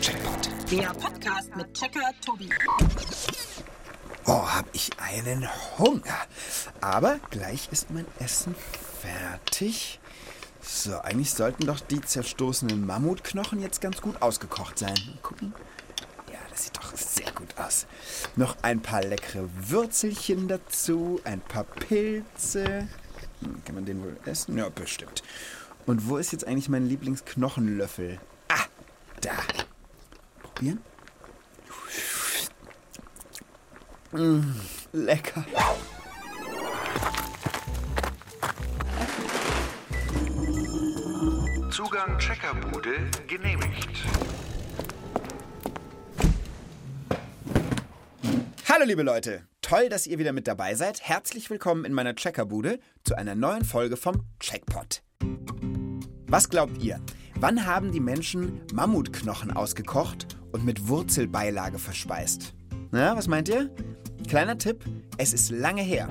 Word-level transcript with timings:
Checkpoint. 0.00 0.48
Der 0.70 0.88
Podcast 0.94 1.54
mit 1.56 1.74
Checker 1.74 2.12
Tobi. 2.24 2.48
Oh, 4.26 4.46
hab 4.48 4.66
ich 4.72 4.90
einen 4.98 5.48
Hunger. 5.78 6.26
Aber 6.80 7.18
gleich 7.30 7.68
ist 7.72 7.90
mein 7.90 8.06
Essen 8.18 8.54
fertig. 9.00 9.98
So, 10.60 10.98
eigentlich 11.00 11.32
sollten 11.32 11.66
doch 11.66 11.80
die 11.80 12.00
zerstoßenen 12.00 12.86
Mammutknochen 12.86 13.60
jetzt 13.60 13.80
ganz 13.80 14.00
gut 14.00 14.22
ausgekocht 14.22 14.78
sein. 14.78 14.94
Mal 14.94 15.18
gucken. 15.22 15.52
Ja, 16.32 16.38
das 16.50 16.64
sieht 16.64 16.76
doch 16.76 16.96
sehr 16.96 17.32
gut 17.32 17.56
aus. 17.58 17.86
Noch 18.36 18.56
ein 18.62 18.80
paar 18.82 19.02
leckere 19.02 19.48
Würzelchen 19.56 20.48
dazu, 20.48 21.20
ein 21.24 21.40
paar 21.40 21.64
Pilze. 21.64 22.88
Hm, 23.40 23.64
kann 23.64 23.74
man 23.74 23.84
den 23.84 24.02
wohl 24.02 24.16
essen? 24.26 24.56
Ja, 24.56 24.68
bestimmt. 24.68 25.22
Und 25.86 26.08
wo 26.08 26.16
ist 26.18 26.32
jetzt 26.32 26.46
eigentlich 26.46 26.68
mein 26.68 26.88
Lieblingsknochenlöffel? 26.88 28.20
Da. 29.26 29.32
Probieren. 30.40 30.80
Mmh, 34.12 34.54
lecker. 34.92 35.44
Zugang 41.72 42.16
Checkerbude 42.20 43.10
genehmigt. 43.26 43.88
Hallo 48.68 48.84
liebe 48.84 49.02
Leute, 49.02 49.42
toll, 49.60 49.88
dass 49.88 50.06
ihr 50.06 50.20
wieder 50.20 50.32
mit 50.32 50.46
dabei 50.46 50.76
seid. 50.76 51.02
Herzlich 51.02 51.50
willkommen 51.50 51.84
in 51.84 51.92
meiner 51.92 52.14
Checkerbude 52.14 52.78
zu 53.02 53.16
einer 53.16 53.34
neuen 53.34 53.64
Folge 53.64 53.96
vom 53.96 54.24
Checkpot. 54.38 55.02
Was 56.28 56.48
glaubt 56.48 56.80
ihr? 56.80 57.00
Wann 57.38 57.66
haben 57.66 57.92
die 57.92 58.00
Menschen 58.00 58.62
Mammutknochen 58.72 59.50
ausgekocht 59.50 60.38
und 60.52 60.64
mit 60.64 60.88
Wurzelbeilage 60.88 61.78
verspeist? 61.78 62.54
Na, 62.92 63.14
was 63.14 63.28
meint 63.28 63.50
ihr? 63.50 63.70
Kleiner 64.26 64.56
Tipp, 64.56 64.82
es 65.18 65.34
ist 65.34 65.50
lange 65.50 65.82
her. 65.82 66.08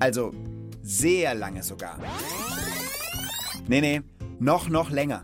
Also 0.00 0.32
sehr 0.82 1.34
lange 1.34 1.62
sogar. 1.62 1.98
Nee, 3.68 3.80
nee, 3.80 4.02
noch, 4.38 4.68
noch 4.68 4.90
länger. 4.90 5.22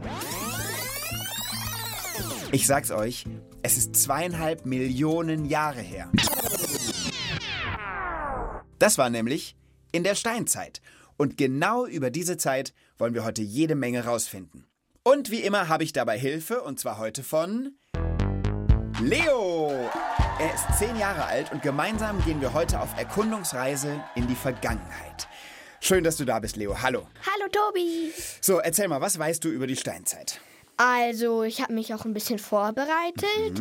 Ich 2.51 2.67
sag's 2.67 2.91
euch, 2.91 3.27
es 3.63 3.77
ist 3.77 3.97
zweieinhalb 3.97 4.65
Millionen 4.65 5.45
Jahre 5.45 5.81
her. 5.81 6.11
Das 8.79 8.97
war 8.97 9.11
nämlich 9.11 9.55
in 9.93 10.03
der 10.03 10.15
Steinzeit. 10.15 10.81
Und 11.19 11.37
genau 11.37 11.85
über 11.85 12.11
diese 12.11 12.39
Zeit 12.39 12.73
wollen 12.97 13.13
wir 13.13 13.25
heute 13.25 13.43
jede 13.43 13.75
Menge 13.75 14.07
rausfinden. 14.07 14.67
Und 15.07 15.31
wie 15.31 15.41
immer 15.41 15.69
habe 15.69 15.85
ich 15.85 15.93
dabei 15.93 16.19
Hilfe, 16.19 16.63
und 16.63 16.81
zwar 16.81 16.97
heute 16.97 17.23
von 17.23 17.75
Leo. 19.03 19.71
Er 20.41 20.55
ist 20.55 20.79
zehn 20.79 20.99
Jahre 20.99 21.27
alt 21.27 21.53
und 21.53 21.61
gemeinsam 21.61 22.25
gehen 22.25 22.41
wir 22.41 22.55
heute 22.55 22.81
auf 22.81 22.89
Erkundungsreise 22.97 24.03
in 24.15 24.27
die 24.29 24.35
Vergangenheit. 24.35 25.29
Schön, 25.83 26.05
dass 26.05 26.17
du 26.17 26.25
da 26.25 26.39
bist, 26.39 26.57
Leo. 26.57 26.81
Hallo. 26.81 27.07
Hallo 27.21 27.51
Tobi. 27.53 28.15
So, 28.41 28.61
erzähl 28.61 28.89
mal, 28.89 29.03
was 29.03 29.19
weißt 29.19 29.45
du 29.45 29.51
über 29.51 29.67
die 29.67 29.77
Steinzeit? 29.77 30.41
Also, 30.79 31.43
ich 31.43 31.61
habe 31.61 31.75
mich 31.75 31.93
auch 31.93 32.07
ein 32.07 32.15
bisschen 32.15 32.39
vorbereitet 32.39 33.61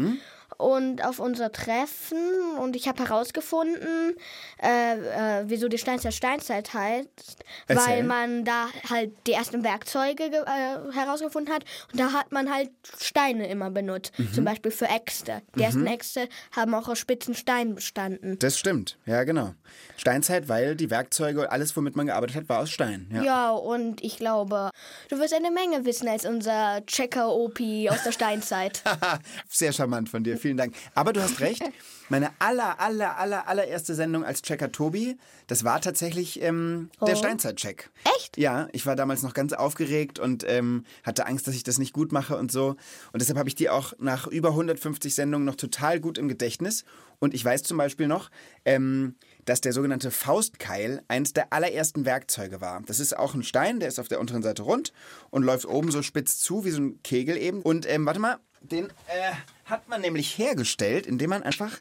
und 0.57 1.03
auf 1.05 1.19
unser 1.19 1.51
Treffen 1.51 2.17
und 2.59 2.75
ich 2.75 2.87
habe 2.87 3.03
herausgefunden, 3.03 4.15
äh, 4.61 5.39
äh, 5.39 5.43
wieso 5.47 5.67
die 5.67 5.77
Steinzeit 5.77 6.13
Steinzeit 6.13 6.73
heißt, 6.73 7.43
Erzähl. 7.67 7.87
weil 7.87 8.03
man 8.03 8.45
da 8.45 8.67
halt 8.89 9.11
die 9.27 9.33
ersten 9.33 9.63
Werkzeuge 9.63 10.29
ge- 10.29 10.43
äh, 10.45 10.91
herausgefunden 10.93 11.53
hat 11.53 11.63
und 11.91 11.99
da 11.99 12.11
hat 12.13 12.31
man 12.31 12.53
halt 12.53 12.69
Steine 12.99 13.47
immer 13.49 13.69
benutzt, 13.71 14.13
zum 14.33 14.45
Beispiel 14.45 14.71
für 14.71 14.85
Äxte. 14.87 15.41
Die 15.55 15.63
ersten 15.63 15.85
Äxte 15.87 16.27
haben 16.55 16.73
auch 16.73 16.87
aus 16.87 16.99
spitzen 16.99 17.33
Steinen 17.35 17.75
bestanden. 17.75 18.37
Das 18.39 18.57
stimmt, 18.57 18.97
ja 19.05 19.23
genau. 19.23 19.53
Steinzeit, 19.97 20.49
weil 20.49 20.75
die 20.75 20.89
Werkzeuge, 20.89 21.51
alles, 21.51 21.75
womit 21.75 21.95
man 21.95 22.07
gearbeitet 22.07 22.35
hat, 22.35 22.49
war 22.49 22.59
aus 22.59 22.69
Stein. 22.69 23.07
Ja. 23.13 23.23
Ja, 23.23 23.51
und 23.51 24.03
ich 24.03 24.17
glaube, 24.17 24.69
du 25.09 25.17
wirst 25.19 25.33
eine 25.33 25.51
Menge 25.51 25.85
wissen 25.85 26.07
als 26.07 26.25
unser 26.25 26.85
Checker-Opi 26.85 27.89
aus 27.89 28.03
der 28.03 28.11
Steinzeit. 28.11 28.81
Sehr 29.49 29.71
charmant 29.73 30.09
von 30.09 30.23
dir, 30.23 30.37
vielen 30.43 30.57
Dank. 30.57 30.75
Aber 30.93 31.11
du 31.13 31.21
hast 31.23 31.39
recht, 31.39 31.63
meine 32.09 32.29
aller, 32.37 32.79
aller, 32.79 33.17
aller, 33.17 33.47
allererste 33.47 33.95
Sendung 33.95 34.23
als 34.23 34.43
Checker 34.43 34.71
Tobi, 34.71 35.17
das 35.47 35.63
war 35.63 35.81
tatsächlich 35.81 36.39
ähm, 36.41 36.91
der 37.01 37.15
Oh. 37.15 37.17
Steinzeit-Check. 37.17 37.89
Echt? 38.17 38.37
Ja, 38.37 38.67
ich 38.71 38.85
war 38.85 38.95
damals 38.95 39.23
noch 39.23 39.33
ganz 39.33 39.53
aufgeregt 39.53 40.19
und 40.19 40.45
ähm, 40.47 40.85
hatte 41.03 41.25
Angst, 41.25 41.47
dass 41.47 41.55
ich 41.55 41.63
das 41.63 41.79
nicht 41.79 41.93
gut 41.93 42.11
mache 42.11 42.37
und 42.37 42.51
so. 42.51 42.75
Und 43.11 43.21
deshalb 43.21 43.39
habe 43.39 43.49
ich 43.49 43.55
die 43.55 43.69
auch 43.69 43.93
nach 43.97 44.27
über 44.27 44.49
150 44.49 45.15
Sendungen 45.15 45.45
noch 45.45 45.55
total 45.55 45.99
gut 45.99 46.17
im 46.19 46.27
Gedächtnis. 46.27 46.85
Und 47.19 47.33
ich 47.33 47.43
weiß 47.43 47.63
zum 47.63 47.77
Beispiel 47.77 48.07
noch, 48.07 48.29
ähm, 48.65 49.15
dass 49.45 49.61
der 49.61 49.71
sogenannte 49.73 50.11
Faustkeil 50.11 51.01
eines 51.07 51.31
der 51.33 51.53
allerersten 51.53 52.05
Werkzeuge 52.05 52.59
war. 52.61 52.81
Das 52.85 52.99
ist 52.99 53.17
auch 53.17 53.33
ein 53.33 53.43
Stein, 53.43 53.79
der 53.79 53.87
ist 53.89 53.99
auf 53.99 54.07
der 54.09 54.19
unteren 54.19 54.43
Seite 54.43 54.63
rund 54.63 54.91
und 55.29 55.43
läuft 55.43 55.65
oben 55.65 55.89
so 55.91 56.01
spitz 56.01 56.37
zu, 56.39 56.65
wie 56.65 56.71
so 56.71 56.81
ein 56.81 57.01
Kegel 57.03 57.37
eben. 57.37 57.61
Und 57.61 57.89
ähm, 57.89 58.05
warte 58.05 58.19
mal, 58.19 58.39
den 58.63 58.89
äh, 59.07 59.33
hat 59.65 59.87
man 59.87 60.01
nämlich 60.01 60.37
hergestellt, 60.37 61.05
indem 61.05 61.29
man 61.29 61.43
einfach 61.43 61.79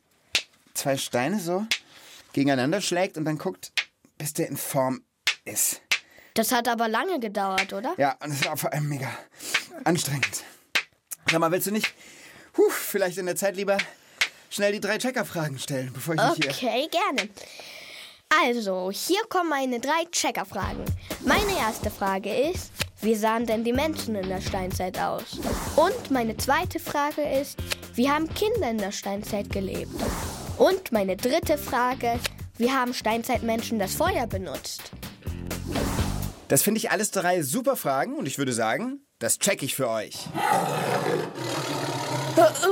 zwei 0.75 0.97
Steine 0.97 1.41
so 1.41 1.67
gegeneinander 2.33 2.81
schlägt 2.81 3.17
und 3.17 3.25
dann 3.25 3.39
guckt, 3.39 3.73
bis 4.19 4.33
der 4.35 4.49
in 4.49 4.57
Form 4.57 5.03
ist. 5.45 5.81
Das 6.35 6.53
hat 6.53 6.69
aber 6.69 6.89
lange 6.89 7.21
gedauert, 7.21 7.73
oder? 7.73 7.95
Ja, 7.99 8.17
und 8.23 8.31
es 8.33 8.45
war 8.45 8.57
vor 8.57 8.73
allem 8.73 8.89
mega 8.89 9.11
anstrengend. 9.85 10.45
Sag 11.31 11.41
mal, 11.41 11.51
willst 11.51 11.67
du 11.67 11.73
nicht 11.73 11.93
huh, 12.57 12.71
vielleicht 12.71 13.19
in 13.19 13.27
der 13.27 13.37
Zeit 13.37 13.57
lieber 13.57 13.79
schnell 14.51 14.73
die 14.73 14.81
drei 14.81 14.99
Checker-Fragen 14.99 15.59
stellen, 15.59 15.93
bevor 15.93 16.15
ich 16.15 16.21
mich 16.21 16.59
hier... 16.59 16.69
Okay, 16.69 16.89
gerne. 16.91 17.29
Also, 18.45 18.91
hier 18.91 19.23
kommen 19.29 19.51
meine 19.51 19.79
drei 19.79 20.05
Checkerfragen. 20.11 20.85
Meine 21.21 21.59
erste 21.59 21.91
Frage 21.91 22.35
ist, 22.35 22.73
wie 23.03 23.17
sahen 23.17 23.47
denn 23.47 23.65
die 23.65 23.73
Menschen 23.73 24.15
in 24.15 24.29
der 24.29 24.41
Steinzeit 24.41 24.99
aus? 24.99 25.41
Und 25.75 26.11
meine 26.11 26.37
zweite 26.37 26.79
Frage 26.79 27.23
ist, 27.23 27.59
wie 27.95 28.09
haben 28.09 28.33
Kinder 28.33 28.71
in 28.71 28.79
der 28.79 28.93
Steinzeit 28.93 29.51
gelebt? 29.51 29.93
Und 30.57 30.93
meine 30.93 31.17
dritte 31.17 31.59
Frage, 31.59 32.21
wie 32.59 32.71
haben 32.71 32.95
Steinzeitmenschen 32.95 33.81
das 33.81 33.95
Feuer 33.95 34.29
benutzt? 34.29 34.93
Das 36.47 36.63
finde 36.63 36.79
ich 36.79 36.91
alles 36.91 37.11
drei 37.11 37.43
super 37.43 37.77
Fragen 37.77 38.15
und 38.15 38.27
ich 38.27 38.39
würde 38.39 38.53
sagen, 38.53 39.01
das 39.19 39.39
check 39.39 39.63
ich 39.63 39.75
für 39.75 39.89
euch. 39.89 40.15
Was 42.37 42.65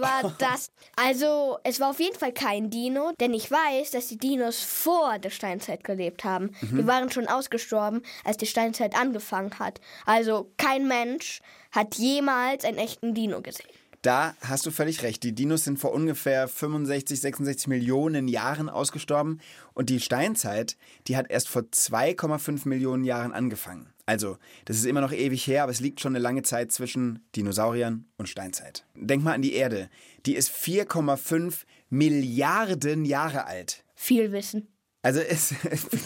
war 0.00 0.34
das? 0.38 0.70
Also, 0.94 1.58
es 1.64 1.80
war 1.80 1.90
auf 1.90 2.00
jeden 2.00 2.18
Fall 2.18 2.32
kein 2.32 2.68
Dino, 2.68 3.12
denn 3.18 3.32
ich 3.32 3.50
weiß, 3.50 3.92
dass 3.92 4.08
die 4.08 4.18
Dinos 4.18 4.60
vor 4.60 5.18
der 5.18 5.30
Steinzeit 5.30 5.84
gelebt 5.84 6.22
haben. 6.22 6.50
Die 6.60 6.86
waren 6.86 7.10
schon 7.10 7.28
ausgestorben, 7.28 8.02
als 8.24 8.36
die 8.36 8.46
Steinzeit 8.46 8.94
angefangen 8.94 9.58
hat. 9.58 9.80
Also, 10.04 10.52
kein 10.58 10.86
Mensch 10.86 11.40
hat 11.70 11.94
jemals 11.94 12.66
einen 12.66 12.76
echten 12.76 13.14
Dino 13.14 13.40
gesehen. 13.40 13.70
Da 14.02 14.34
hast 14.40 14.66
du 14.66 14.72
völlig 14.72 15.04
recht. 15.04 15.22
Die 15.22 15.32
Dinos 15.32 15.62
sind 15.62 15.78
vor 15.78 15.92
ungefähr 15.92 16.48
65, 16.48 17.20
66 17.20 17.68
Millionen 17.68 18.26
Jahren 18.26 18.68
ausgestorben 18.68 19.40
und 19.74 19.90
die 19.90 20.00
Steinzeit, 20.00 20.76
die 21.06 21.16
hat 21.16 21.30
erst 21.30 21.48
vor 21.48 21.62
2,5 21.62 22.68
Millionen 22.68 23.04
Jahren 23.04 23.32
angefangen. 23.32 23.91
Also, 24.04 24.36
das 24.64 24.76
ist 24.76 24.84
immer 24.84 25.00
noch 25.00 25.12
ewig 25.12 25.46
her, 25.46 25.62
aber 25.62 25.72
es 25.72 25.80
liegt 25.80 26.00
schon 26.00 26.12
eine 26.12 26.22
lange 26.22 26.42
Zeit 26.42 26.72
zwischen 26.72 27.24
Dinosauriern 27.36 28.06
und 28.16 28.28
Steinzeit. 28.28 28.84
Denk 28.96 29.22
mal 29.22 29.34
an 29.34 29.42
die 29.42 29.54
Erde. 29.54 29.88
Die 30.26 30.34
ist 30.34 30.50
4,5 30.50 31.62
Milliarden 31.88 33.04
Jahre 33.04 33.46
alt. 33.46 33.84
Viel 33.94 34.32
Wissen. 34.32 34.66
Also 35.02 35.20
es 35.28 35.54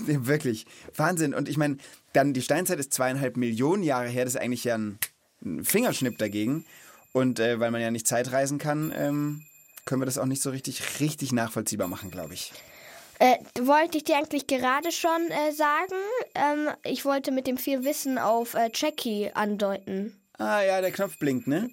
wirklich 0.07 0.67
Wahnsinn. 0.95 1.35
Und 1.35 1.49
ich 1.49 1.57
meine, 1.57 1.79
dann 2.13 2.35
die 2.35 2.43
Steinzeit 2.43 2.79
ist 2.79 2.93
zweieinhalb 2.93 3.37
Millionen 3.37 3.83
Jahre 3.83 4.09
her. 4.09 4.25
Das 4.25 4.35
ist 4.35 4.41
eigentlich 4.41 4.65
ja 4.65 4.77
ein, 4.77 4.99
Fingerschnipp 5.63 6.19
dagegen. 6.19 6.65
Und 7.13 7.39
äh, 7.41 7.61
weil 7.61 7.71
man 7.71 7.81
ja 7.81 7.91
nicht 7.91 8.07
Zeitreisen 8.07 8.59
kann, 8.59 8.93
ähm, 8.95 9.43
können 9.85 10.01
wir 10.01 10.07
das 10.07 10.19
auch 10.19 10.27
nicht 10.27 10.43
so 10.43 10.51
richtig, 10.51 11.01
richtig 11.01 11.33
nachvollziehbar 11.33 11.89
machen, 11.89 12.11
glaube 12.11 12.35
ich. 12.35 12.53
Äh, 13.19 13.37
wollte 13.61 13.99
ich 13.99 14.05
dir 14.05 14.17
eigentlich 14.19 14.47
gerade 14.47 14.93
schon 14.93 15.31
äh, 15.31 15.53
sagen. 15.53 15.95
Ähm, 16.35 16.69
ich 16.85 17.05
wollte 17.05 17.33
mit 17.33 17.47
dem 17.47 17.57
viel 17.57 17.85
Wissen 17.85 18.19
auf 18.19 18.55
äh, 18.55 18.71
Jackie 18.75 19.31
andeuten. 19.35 20.15
Ah 20.39 20.63
ja, 20.63 20.81
der 20.83 20.93
Knopf 20.93 21.19
blinkt, 21.19 21.47
ne? 21.47 21.71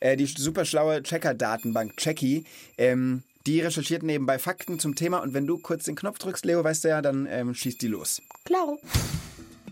Äh, 0.00 0.16
die 0.16 0.26
super 0.26 0.66
schlaue 0.66 1.02
Checker-Datenbank 1.02 1.96
Checky, 1.96 2.44
ähm, 2.76 3.22
die 3.46 3.60
recherchiert 3.60 4.02
nebenbei 4.02 4.38
Fakten 4.38 4.78
zum 4.78 4.94
Thema. 4.94 5.22
Und 5.22 5.32
wenn 5.32 5.46
du 5.46 5.58
kurz 5.58 5.84
den 5.84 5.96
Knopf 5.96 6.18
drückst, 6.18 6.44
Leo, 6.44 6.62
weißt 6.62 6.84
du 6.84 6.88
ja, 6.88 7.00
dann 7.00 7.26
ähm, 7.30 7.54
schießt 7.54 7.80
die 7.80 7.88
los. 7.88 8.20
Klaro. 8.44 8.78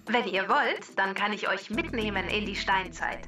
Wenn 0.06 0.26
ihr 0.26 0.48
wollt, 0.48 0.96
dann 0.96 1.14
kann 1.14 1.32
ich 1.32 1.48
euch 1.48 1.70
mitnehmen 1.70 2.26
in 2.28 2.46
die 2.46 2.56
Steinzeit. 2.56 3.20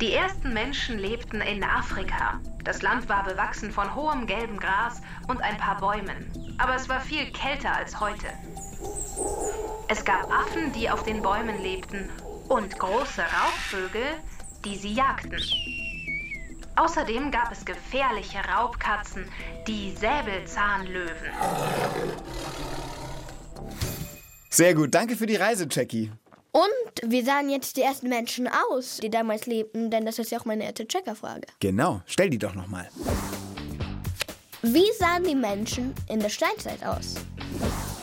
Die 0.00 0.12
ersten 0.12 0.52
Menschen 0.52 0.98
lebten 0.98 1.40
in 1.40 1.62
Afrika. 1.62 2.40
Das 2.64 2.82
Land 2.82 3.08
war 3.08 3.22
bewachsen 3.24 3.70
von 3.70 3.94
hohem 3.94 4.26
gelbem 4.26 4.58
Gras 4.58 5.00
und 5.28 5.40
ein 5.40 5.56
paar 5.58 5.78
Bäumen. 5.78 6.26
Aber 6.58 6.74
es 6.76 6.88
war 6.88 7.00
viel 7.00 7.30
kälter 7.32 7.74
als 7.74 7.98
heute. 8.00 8.26
Es 9.88 10.04
gab 10.04 10.30
Affen, 10.32 10.72
die 10.72 10.88
auf 10.88 11.02
den 11.02 11.22
Bäumen 11.22 11.60
lebten 11.62 12.08
und 12.48 12.78
große 12.78 13.22
Raubvögel, 13.22 14.06
die 14.64 14.76
sie 14.76 14.94
jagten. 14.94 15.40
Außerdem 16.76 17.30
gab 17.30 17.52
es 17.52 17.64
gefährliche 17.64 18.38
Raubkatzen, 18.38 19.26
die 19.66 19.92
Säbelzahnlöwen. 19.92 21.32
Sehr 24.50 24.74
gut, 24.74 24.94
danke 24.94 25.16
für 25.16 25.26
die 25.26 25.36
Reise, 25.36 25.66
Jackie. 25.70 26.10
Und 26.52 27.10
wie 27.10 27.22
sahen 27.22 27.50
jetzt 27.50 27.76
die 27.76 27.82
ersten 27.82 28.08
Menschen 28.08 28.48
aus, 28.70 28.98
die 29.02 29.10
damals 29.10 29.46
lebten? 29.46 29.90
Denn 29.90 30.06
das 30.06 30.20
ist 30.20 30.30
ja 30.30 30.38
auch 30.38 30.44
meine 30.44 30.64
erste 30.64 30.86
Checkerfrage. 30.86 31.46
Genau, 31.58 32.02
stell 32.06 32.30
die 32.30 32.38
doch 32.38 32.54
nochmal. 32.54 32.88
Wie 34.66 34.90
sahen 34.98 35.24
die 35.24 35.34
Menschen 35.34 35.92
in 36.08 36.20
der 36.20 36.30
Steinzeit 36.30 36.82
aus? 36.84 37.16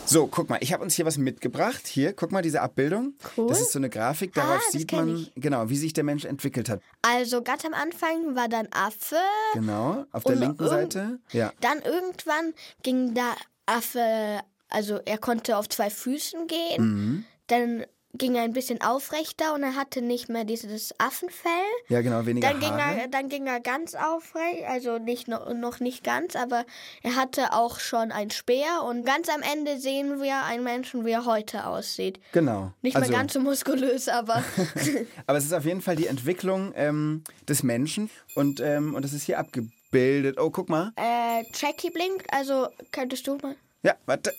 So, 0.06 0.28
guck 0.28 0.50
mal, 0.50 0.58
ich 0.62 0.74
habe 0.74 0.84
uns 0.84 0.94
hier 0.96 1.06
was 1.06 1.18
mitgebracht. 1.18 1.88
Hier, 1.88 2.14
guck 2.14 2.32
mal, 2.32 2.42
diese 2.42 2.62
Abbildung. 2.62 3.14
Cool. 3.36 3.48
Das 3.48 3.62
ist 3.62 3.72
so 3.72 3.80
eine 3.80 3.90
Grafik, 3.90 4.34
darauf 4.34 4.62
Ah, 4.68 4.72
sieht 4.72 4.92
man, 4.92 5.16
ich. 5.16 5.32
genau, 5.36 5.70
wie 5.70 5.78
sich 5.78 5.94
der 5.94 6.04
Mensch 6.04 6.26
entwickelt 6.26 6.70
hat. 6.70 6.82
Also 7.02 7.42
ganz 7.42 7.66
am 7.66 7.74
Anfang 7.74 8.36
war 8.36 8.48
dann 8.48 8.68
Affe. 8.72 9.16
Genau, 9.54 10.06
auf 10.12 10.24
der 10.24 10.36
linken 10.36 10.68
Seite. 10.68 11.20
Ja, 11.32 11.52
Dann 11.62 11.80
irgendwann 11.82 12.54
ging 12.84 13.14
der 13.16 13.36
Affe, 13.66 14.42
also 14.70 15.00
er 15.06 15.18
konnte 15.18 15.58
auf 15.58 15.68
zwei 15.70 15.90
Füßen 15.90 16.46
gehen. 16.48 16.84
Mhm. 16.84 17.26
Dann 17.48 17.86
ging 18.14 18.36
er 18.36 18.44
ein 18.44 18.54
bisschen 18.54 18.82
aufrechter 18.82 19.54
und 19.54 19.64
er 19.64 19.76
hatte 19.76 20.02
nicht 20.02 20.30
mehr 20.30 20.44
dieses 20.44 20.94
Affenfell. 21.00 21.52
ja 21.88 22.02
genau, 22.02 22.26
weniger 22.26 22.50
Dann 22.50 22.60
ging, 22.60 22.72
Haare. 22.72 23.02
er, 23.02 23.08
dann 23.08 23.30
ging 23.30 23.48
er 23.48 23.60
ganz 23.60 23.96
aufrecht, 23.96 24.64
also 24.68 24.98
nicht 24.98 25.28
noch, 25.28 25.54
noch 25.54 25.80
nicht 25.80 26.04
ganz, 26.04 26.36
aber 26.36 26.66
er 27.04 27.16
hatte 27.16 27.54
auch 27.54 27.80
schon 27.80 28.12
ein 28.12 28.30
Speer 28.30 28.84
und 28.86 29.06
ganz 29.06 29.30
am 29.30 29.42
Ende 29.42 29.80
sehen 29.80 30.22
wir 30.22 30.44
einen 30.44 30.64
Menschen, 30.64 31.06
wie 31.06 31.12
er 31.12 31.26
heute 31.26 31.66
aussieht. 31.66 32.20
Genau. 32.32 32.74
Nicht 32.82 32.96
also, 32.96 33.10
mehr 33.10 33.20
ganz 33.20 33.34
so 33.34 33.40
muskulös, 33.40 34.08
aber 34.08 34.44
Aber 35.28 35.38
es 35.38 35.46
ist 35.46 35.54
auf 35.54 35.66
jeden 35.66 35.82
Fall 35.82 35.96
die 35.96 36.08
Entwicklung 36.08 36.74
ähm, 36.76 37.24
des 37.48 37.64
Menschen 37.64 38.10
und, 38.36 38.60
ähm, 38.60 38.96
und 38.96 39.04
das 39.04 39.14
ist 39.14 39.24
hier 39.24 39.40
abgebildet. 39.40 40.40
Oh, 40.40 40.50
guck 40.50 40.70
mal. 40.70 40.92
äh, 40.98 41.44
Jackie 41.54 41.90
blinkt, 41.90 42.32
also 42.34 42.68
könntest 42.92 43.28
du 43.28 43.38
mal. 43.38 43.56
Ja, 43.84 43.96
warte. 44.06 44.34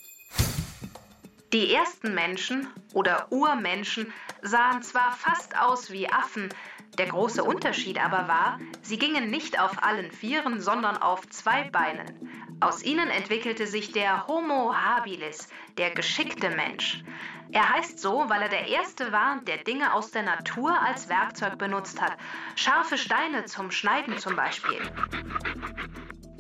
Die 1.53 1.75
ersten 1.75 2.15
Menschen 2.15 2.67
oder 2.95 3.31
Urmenschen 3.31 4.11
sahen 4.41 4.83
zwar 4.83 5.13
fast 5.13 5.55
aus 5.59 5.91
wie 5.91 6.09
Affen, 6.09 6.49
der 6.97 7.09
große 7.09 7.45
Unterschied 7.45 8.03
aber 8.03 8.27
war, 8.27 8.59
sie 8.81 8.99
gingen 8.99 9.31
nicht 9.31 9.61
auf 9.61 9.83
allen 9.83 10.11
Vieren, 10.11 10.63
sondern 10.63 10.97
auf 10.97 11.29
zwei 11.29 11.65
Beinen. 11.65 12.59
Aus 12.61 12.83
ihnen 12.83 13.11
entwickelte 13.11 13.67
sich 13.67 13.93
der 13.93 14.27
Homo 14.29 14.75
habilis, 14.75 15.49
der 15.77 15.91
geschickte 15.91 16.49
Mensch. 16.49 17.05
Er 17.51 17.69
heißt 17.69 17.99
so, 17.99 18.25
weil 18.29 18.41
er 18.41 18.49
der 18.49 18.69
Erste 18.69 19.13
war, 19.13 19.41
der 19.43 19.59
Dinge 19.59 19.93
aus 19.93 20.11
der 20.11 20.23
Natur 20.23 20.81
als 20.81 21.11
Werkzeug 21.11 21.59
benutzt 21.59 22.01
hat. 22.01 22.17
Scharfe 22.57 22.97
Steine 22.97 23.45
zum 23.45 23.71
Schneiden 23.71 24.17
zum 24.17 24.37
Beispiel. 24.37 24.81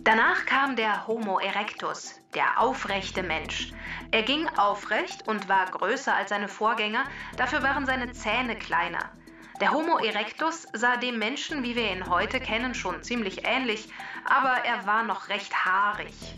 Danach 0.05 0.47
kam 0.47 0.75
der 0.75 1.07
Homo 1.07 1.39
erectus, 1.39 2.21
der 2.35 2.61
aufrechte 2.61 3.23
Mensch. 3.23 3.73
Er 4.11 4.25
ging 4.25 4.49
aufrecht 4.57 5.29
und 5.29 5.49
war 5.49 5.67
größer 5.67 6.13
als 6.13 6.31
seine 6.31 6.49
Vorgänger, 6.49 7.05
dafür 7.37 7.63
waren 7.63 7.87
seine 7.87 8.11
Zähne 8.11 8.57
kleiner. 8.57 9.13
Der 9.61 9.71
Homo 9.71 9.99
erectus 9.99 10.67
sah 10.73 10.97
dem 10.97 11.21
Menschen, 11.21 11.63
wie 11.63 11.77
wir 11.77 11.93
ihn 11.93 12.11
heute 12.11 12.41
kennen, 12.41 12.75
schon 12.75 13.05
ziemlich 13.05 13.47
ähnlich, 13.47 13.91
aber 14.25 14.65
er 14.65 14.85
war 14.87 15.05
noch 15.05 15.29
recht 15.29 15.55
haarig. 15.65 16.35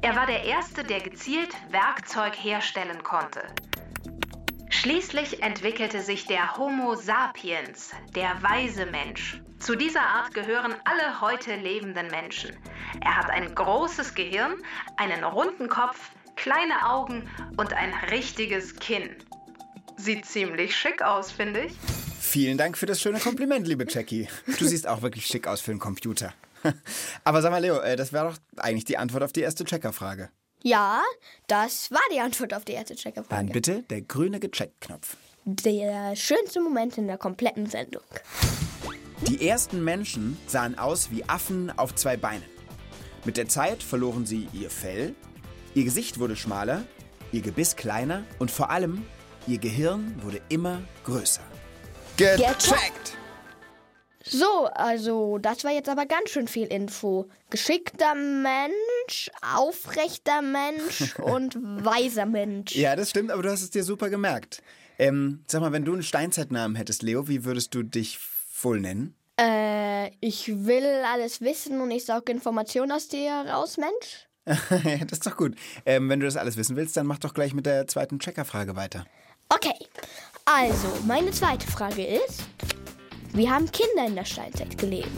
Er 0.00 0.16
war 0.16 0.24
der 0.24 0.44
Erste, 0.44 0.82
der 0.82 1.00
gezielt 1.00 1.54
Werkzeug 1.70 2.34
herstellen 2.34 3.02
konnte. 3.02 3.42
Schließlich 4.82 5.44
entwickelte 5.44 6.02
sich 6.02 6.26
der 6.26 6.56
Homo 6.56 6.96
sapiens, 6.96 7.90
der 8.16 8.42
weise 8.42 8.84
Mensch. 8.84 9.40
Zu 9.60 9.76
dieser 9.76 10.00
Art 10.00 10.34
gehören 10.34 10.74
alle 10.84 11.20
heute 11.20 11.54
lebenden 11.54 12.08
Menschen. 12.08 12.56
Er 13.00 13.16
hat 13.16 13.30
ein 13.30 13.54
großes 13.54 14.16
Gehirn, 14.16 14.56
einen 14.96 15.22
runden 15.22 15.68
Kopf, 15.68 16.10
kleine 16.34 16.84
Augen 16.84 17.30
und 17.56 17.72
ein 17.74 17.94
richtiges 18.10 18.74
Kinn. 18.74 19.10
Sieht 19.98 20.26
ziemlich 20.26 20.76
schick 20.76 21.00
aus, 21.00 21.30
finde 21.30 21.60
ich. 21.60 21.74
Vielen 22.18 22.58
Dank 22.58 22.76
für 22.76 22.86
das 22.86 23.00
schöne 23.00 23.20
Kompliment, 23.20 23.68
liebe 23.68 23.86
Jackie. 23.88 24.26
Du 24.58 24.64
siehst 24.64 24.88
auch 24.88 25.00
wirklich 25.00 25.26
schick 25.26 25.46
aus 25.46 25.60
für 25.60 25.70
einen 25.70 25.78
Computer. 25.78 26.34
Aber 27.22 27.40
sag 27.40 27.52
mal, 27.52 27.62
Leo, 27.62 27.78
äh, 27.78 27.94
das 27.94 28.12
wäre 28.12 28.30
doch 28.30 28.38
eigentlich 28.60 28.86
die 28.86 28.98
Antwort 28.98 29.22
auf 29.22 29.32
die 29.32 29.42
erste 29.42 29.64
Checkerfrage. 29.64 30.30
Ja, 30.62 31.02
das 31.48 31.90
war 31.90 32.00
die 32.14 32.20
Antwort 32.20 32.54
auf 32.54 32.64
die 32.64 32.72
erste 32.72 32.94
Dann 32.94 33.02
Checkerfrage. 33.02 33.52
bitte 33.52 33.82
der 33.82 34.02
grüne 34.02 34.38
Gecheckt-Knopf. 34.40 35.16
Der 35.44 36.14
schönste 36.14 36.60
Moment 36.60 36.98
in 36.98 37.08
der 37.08 37.18
kompletten 37.18 37.66
Sendung. 37.66 38.02
Die 39.26 39.48
ersten 39.48 39.82
Menschen 39.82 40.38
sahen 40.46 40.78
aus 40.78 41.10
wie 41.10 41.24
Affen 41.28 41.76
auf 41.76 41.94
zwei 41.94 42.16
Beinen. 42.16 42.44
Mit 43.24 43.36
der 43.36 43.48
Zeit 43.48 43.82
verloren 43.82 44.26
sie 44.26 44.48
ihr 44.52 44.70
Fell, 44.70 45.14
ihr 45.74 45.84
Gesicht 45.84 46.18
wurde 46.18 46.36
schmaler, 46.36 46.84
ihr 47.32 47.40
Gebiss 47.40 47.76
kleiner 47.76 48.24
und 48.38 48.50
vor 48.50 48.70
allem 48.70 49.04
ihr 49.46 49.58
Gehirn 49.58 50.14
wurde 50.22 50.40
immer 50.48 50.82
größer. 51.04 51.42
Gecheckt! 52.16 53.16
So, 54.32 54.64
also 54.72 55.36
das 55.36 55.62
war 55.62 55.72
jetzt 55.72 55.90
aber 55.90 56.06
ganz 56.06 56.30
schön 56.30 56.48
viel 56.48 56.66
Info. 56.68 57.28
Geschickter 57.50 58.14
Mensch, 58.14 59.30
aufrechter 59.42 60.40
Mensch 60.40 61.18
und 61.18 61.58
weiser 61.60 62.24
Mensch. 62.24 62.74
Ja, 62.74 62.96
das 62.96 63.10
stimmt, 63.10 63.30
aber 63.30 63.42
du 63.42 63.50
hast 63.50 63.60
es 63.60 63.68
dir 63.68 63.84
super 63.84 64.08
gemerkt. 64.08 64.62
Ähm, 64.98 65.44
sag 65.48 65.60
mal, 65.60 65.72
wenn 65.72 65.84
du 65.84 65.92
einen 65.92 66.02
Steinzeitnamen 66.02 66.76
hättest, 66.76 67.02
Leo, 67.02 67.28
wie 67.28 67.44
würdest 67.44 67.74
du 67.74 67.82
dich 67.82 68.18
wohl 68.62 68.80
nennen? 68.80 69.14
Äh, 69.38 70.12
ich 70.20 70.48
will 70.64 71.02
alles 71.12 71.42
wissen 71.42 71.82
und 71.82 71.90
ich 71.90 72.06
saug 72.06 72.26
Informationen 72.30 72.90
aus 72.90 73.08
dir 73.08 73.32
raus, 73.32 73.76
Mensch. 73.76 74.28
das 74.46 75.18
ist 75.18 75.26
doch 75.26 75.36
gut. 75.36 75.56
Ähm, 75.84 76.08
wenn 76.08 76.20
du 76.20 76.26
das 76.26 76.38
alles 76.38 76.56
wissen 76.56 76.76
willst, 76.76 76.96
dann 76.96 77.06
mach 77.06 77.18
doch 77.18 77.34
gleich 77.34 77.52
mit 77.52 77.66
der 77.66 77.86
zweiten 77.86 78.18
Checkerfrage 78.18 78.76
weiter. 78.76 79.04
Okay, 79.50 79.74
also 80.46 80.88
meine 81.06 81.32
zweite 81.32 81.66
Frage 81.66 82.06
ist, 82.06 82.44
wie 83.32 83.48
haben 83.50 83.70
Kinder 83.70 84.06
in 84.06 84.14
der 84.16 84.24
Steinzeit 84.24 84.76
gelebt? 84.78 85.08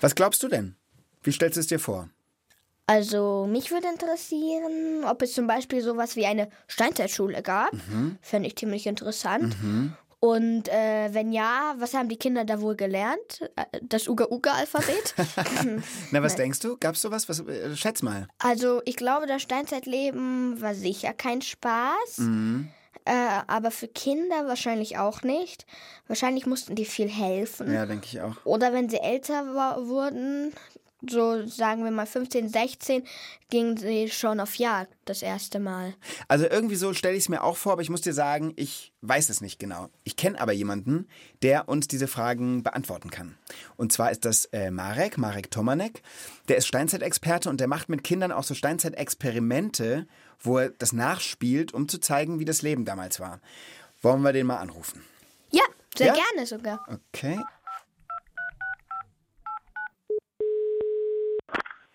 Was 0.00 0.14
glaubst 0.14 0.42
du 0.42 0.48
denn? 0.48 0.76
Wie 1.22 1.32
stellst 1.32 1.56
du 1.56 1.60
es 1.60 1.66
dir 1.66 1.78
vor? 1.78 2.08
Also 2.86 3.46
mich 3.50 3.70
würde 3.70 3.88
interessieren, 3.88 5.04
ob 5.04 5.22
es 5.22 5.32
zum 5.32 5.46
Beispiel 5.46 5.80
sowas 5.80 6.16
wie 6.16 6.26
eine 6.26 6.50
Steinzeitschule 6.68 7.42
gab. 7.42 7.70
Fände 8.20 8.48
ich 8.48 8.56
ziemlich 8.56 8.86
interessant. 8.86 9.56
Und 10.20 10.68
äh, 10.68 11.08
wenn 11.12 11.32
ja, 11.32 11.74
was 11.78 11.92
haben 11.94 12.08
die 12.08 12.16
Kinder 12.16 12.44
da 12.46 12.60
wohl 12.62 12.76
gelernt? 12.76 13.50
Äh, 13.56 13.64
Das 13.82 14.08
Uga-Uga-Alphabet? 14.08 15.14
Na, 16.12 16.22
was 16.22 16.36
denkst 16.36 16.60
du? 16.60 16.76
Gab's 16.78 17.02
sowas? 17.02 17.28
Was, 17.28 17.40
äh, 17.40 17.76
schätz 17.76 18.00
mal. 18.00 18.26
also 18.38 18.80
ich 18.86 18.96
glaube, 18.96 19.26
das 19.26 19.42
Steinzeitleben 19.42 20.60
war 20.62 20.74
sicher 20.74 21.12
kein 21.12 21.42
Spaß. 21.42 22.20
Äh, 23.04 23.42
aber 23.46 23.70
für 23.70 23.88
Kinder 23.88 24.46
wahrscheinlich 24.46 24.98
auch 24.98 25.22
nicht. 25.22 25.66
Wahrscheinlich 26.06 26.46
mussten 26.46 26.74
die 26.74 26.84
viel 26.84 27.08
helfen. 27.08 27.72
Ja, 27.72 27.86
denke 27.86 28.06
ich 28.06 28.20
auch. 28.20 28.36
Oder 28.44 28.72
wenn 28.72 28.88
sie 28.88 28.98
älter 28.98 29.46
wurden, 29.86 30.52
so 31.10 31.46
sagen 31.46 31.84
wir 31.84 31.90
mal 31.90 32.06
15, 32.06 32.48
16, 32.48 33.04
gingen 33.50 33.76
sie 33.76 34.08
schon 34.08 34.40
auf 34.40 34.54
Jagd 34.56 34.92
das 35.04 35.22
erste 35.22 35.58
Mal. 35.60 35.94
Also 36.28 36.46
irgendwie 36.46 36.76
so 36.76 36.92
stelle 36.94 37.14
ich 37.16 37.24
es 37.24 37.28
mir 37.28 37.42
auch 37.42 37.56
vor, 37.56 37.72
aber 37.72 37.82
ich 37.82 37.90
muss 37.90 38.00
dir 38.00 38.12
sagen, 38.14 38.52
ich 38.56 38.92
weiß 39.02 39.28
es 39.28 39.40
nicht 39.40 39.58
genau. 39.58 39.88
Ich 40.04 40.16
kenne 40.16 40.40
aber 40.40 40.52
jemanden, 40.52 41.06
der 41.42 41.68
uns 41.68 41.86
diese 41.88 42.08
Fragen 42.08 42.62
beantworten 42.62 43.10
kann. 43.10 43.36
Und 43.76 43.92
zwar 43.92 44.10
ist 44.10 44.24
das 44.24 44.46
äh, 44.46 44.70
Marek, 44.70 45.18
Marek 45.18 45.50
Tomanek. 45.50 46.02
Der 46.48 46.56
ist 46.56 46.66
Steinzeitexperte 46.66 47.48
und 47.50 47.60
der 47.60 47.68
macht 47.68 47.88
mit 47.88 48.02
Kindern 48.04 48.32
auch 48.32 48.44
so 48.44 48.54
Steinzeitexperimente, 48.54 50.06
wo 50.40 50.58
er 50.58 50.70
das 50.70 50.92
nachspielt, 50.92 51.72
um 51.74 51.88
zu 51.88 51.98
zeigen, 51.98 52.38
wie 52.38 52.44
das 52.44 52.62
Leben 52.62 52.84
damals 52.84 53.20
war. 53.20 53.40
Wollen 54.02 54.22
wir 54.22 54.32
den 54.32 54.46
mal 54.46 54.58
anrufen? 54.58 55.02
Ja, 55.50 55.62
sehr 55.96 56.08
Ja? 56.08 56.14
gerne 56.14 56.46
sogar. 56.46 56.84
Okay. 57.12 57.38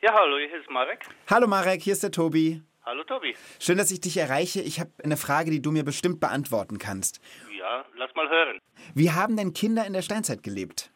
Ja, 0.01 0.13
hallo, 0.13 0.37
hier 0.37 0.53
ist 0.53 0.69
Marek. 0.69 1.01
Hallo 1.29 1.45
Marek, 1.45 1.81
hier 1.81 1.91
ist 1.91 2.03
der 2.03 2.11
Tobi. 2.11 2.61
Hallo 2.85 3.03
Tobi. 3.03 3.35
Schön, 3.59 3.77
dass 3.77 3.91
ich 3.91 3.99
dich 3.99 4.15
erreiche. 4.15 4.61
Ich 4.61 4.79
habe 4.79 4.91
eine 5.03 5.17
Frage, 5.17 5.51
die 5.51 5.61
du 5.61 5.71
mir 5.71 5.83
bestimmt 5.83 6.21
beantworten 6.21 6.77
kannst. 6.77 7.19
Ja, 7.51 7.83
lass 7.95 8.15
mal 8.15 8.29
hören. 8.29 8.61
Wie 8.95 9.11
haben 9.11 9.35
denn 9.35 9.53
Kinder 9.53 9.85
in 9.85 9.91
der 9.91 10.01
Steinzeit 10.01 10.41
gelebt? 10.41 10.89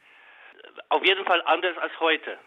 Auf 0.88 1.05
jeden 1.05 1.25
Fall 1.25 1.41
anders 1.45 1.77
als 1.79 1.91
heute. 2.00 2.38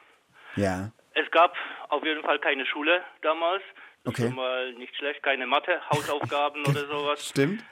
Ja. 0.56 0.92
Es 1.12 1.30
gab 1.30 1.54
auf 1.90 2.02
jeden 2.04 2.22
Fall 2.22 2.38
keine 2.38 2.64
Schule 2.64 3.04
damals. 3.20 3.62
Okay. 4.06 4.22
schon 4.22 4.36
mal 4.36 4.72
nicht 4.74 4.96
schlecht, 4.96 5.22
keine 5.22 5.46
Mathe, 5.46 5.78
Hausaufgaben 5.90 6.64
oder 6.66 6.86
sowas. 6.86 7.28
Stimmt? 7.28 7.62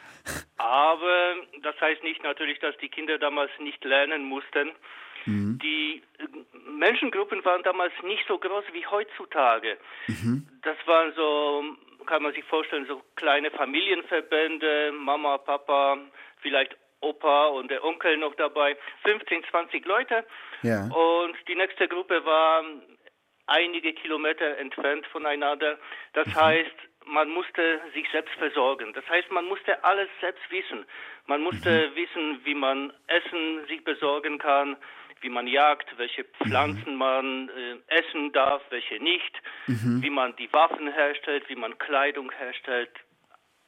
Aber 0.59 1.37
das 1.62 1.81
heißt 1.81 2.03
nicht 2.03 2.23
natürlich, 2.23 2.59
dass 2.59 2.76
die 2.83 2.91
Kinder 2.91 3.19
damals 3.19 3.50
nicht 3.61 3.83
lernen 3.83 4.25
mussten. 4.25 4.73
Die 5.26 6.02
äh, 6.19 6.26
Menschengruppen 6.71 7.45
waren 7.45 7.62
damals 7.62 7.93
nicht 8.02 8.25
so 8.28 8.38
groß 8.38 8.64
wie 8.73 8.87
heutzutage. 8.87 9.78
Das 10.62 10.76
waren 10.87 11.12
so, 11.14 11.64
kann 12.07 12.23
man 12.23 12.33
sich 12.33 12.45
vorstellen, 12.45 12.87
so 12.87 13.02
kleine 13.16 13.50
Familienverbände, 13.50 14.93
Mama, 14.93 15.38
Papa, 15.38 15.99
vielleicht 16.40 16.76
Opa 17.00 17.47
und 17.49 17.71
der 17.71 17.85
Onkel 17.85 18.16
noch 18.16 18.35
dabei. 18.35 18.76
15, 19.04 19.45
20 19.50 19.85
Leute. 19.85 20.25
Ja. 20.62 20.85
Und 20.85 21.37
die 21.49 21.54
nächste 21.54 21.87
Gruppe 21.88 22.25
war 22.25 22.64
einige 23.47 23.93
Kilometer 23.93 24.57
entfernt 24.59 25.07
voneinander. 25.09 25.78
Das 26.14 26.26
heißt, 26.35 26.75
man 27.07 27.28
musste 27.28 27.81
sich 27.93 28.07
selbst 28.11 28.35
versorgen. 28.35 28.93
Das 28.95 29.07
heißt, 29.09 29.31
man 29.31 29.45
musste 29.45 29.85
alles 29.85 30.09
selbst 30.21 30.43
wissen. 30.50 30.87
Man 31.26 31.43
musste 31.43 31.95
wissen, 31.95 32.40
wie 32.45 32.54
man 32.54 32.93
Essen 33.07 33.66
sich 33.69 33.85
besorgen 33.85 34.38
kann, 34.38 34.76
wie 35.25 35.31
man 35.31 35.47
jagt, 35.49 35.87
welche 35.97 36.25
Pflanzen 36.25 36.95
man 36.95 37.49
äh, 37.49 37.76
essen 37.88 38.31
darf, 38.33 38.62
welche 38.71 39.02
nicht, 39.02 39.33
wie 39.66 40.11
man 40.11 40.37
die 40.37 40.52
Waffen 40.52 40.93
herstellt, 40.93 41.49
wie 41.49 41.57
man 41.57 41.76
Kleidung 41.78 42.31
herstellt. 42.31 42.90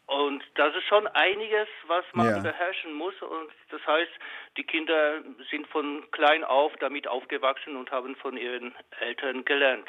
Und 0.06 0.44
das 0.54 0.72
ist 0.76 0.84
schon 0.86 1.06
einiges, 1.08 1.66
was 1.88 2.04
man 2.12 2.26
Ja. 2.28 2.38
beherrschen 2.38 2.92
muss. 2.92 3.14
Und 3.22 3.50
das 3.70 3.84
heißt, 3.84 4.12
die 4.56 4.62
Kinder 4.62 5.22
sind 5.50 5.66
von 5.68 6.04
klein 6.12 6.44
auf 6.44 6.72
damit 6.78 7.08
aufgewachsen 7.08 7.74
und 7.74 7.90
haben 7.90 8.14
von 8.16 8.36
ihren 8.36 8.72
Eltern 9.00 9.44
gelernt. 9.44 9.88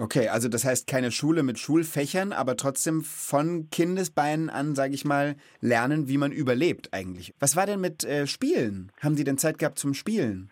Okay, 0.00 0.28
also 0.28 0.48
das 0.48 0.64
heißt 0.64 0.86
keine 0.86 1.10
Schule 1.10 1.42
mit 1.42 1.58
Schulfächern, 1.58 2.32
aber 2.32 2.56
trotzdem 2.56 3.02
von 3.02 3.68
Kindesbeinen 3.70 4.48
an, 4.48 4.76
sage 4.76 4.94
ich 4.94 5.04
mal, 5.04 5.34
lernen, 5.60 6.06
wie 6.06 6.18
man 6.18 6.30
überlebt 6.30 6.94
eigentlich. 6.94 7.34
Was 7.40 7.56
war 7.56 7.66
denn 7.66 7.80
mit 7.80 8.04
äh, 8.04 8.28
Spielen? 8.28 8.92
Haben 9.02 9.16
die 9.16 9.24
denn 9.24 9.38
Zeit 9.38 9.58
gehabt 9.58 9.76
zum 9.80 9.94
Spielen? 9.94 10.50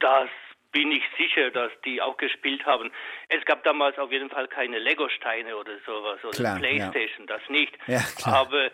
Das 0.00 0.28
bin 0.72 0.92
ich 0.92 1.02
sicher, 1.16 1.50
dass 1.50 1.72
die 1.84 2.00
auch 2.00 2.16
gespielt 2.16 2.64
haben. 2.64 2.90
Es 3.28 3.44
gab 3.44 3.64
damals 3.64 3.98
auf 3.98 4.12
jeden 4.12 4.30
Fall 4.30 4.48
keine 4.48 4.78
Lego-Steine 4.78 5.56
oder 5.56 5.72
sowas 5.86 6.22
oder 6.24 6.36
Klar, 6.36 6.58
Playstation, 6.58 7.26
das 7.26 7.42
nicht. 7.48 7.76
Ja. 7.86 8.00
Aber 8.24 8.70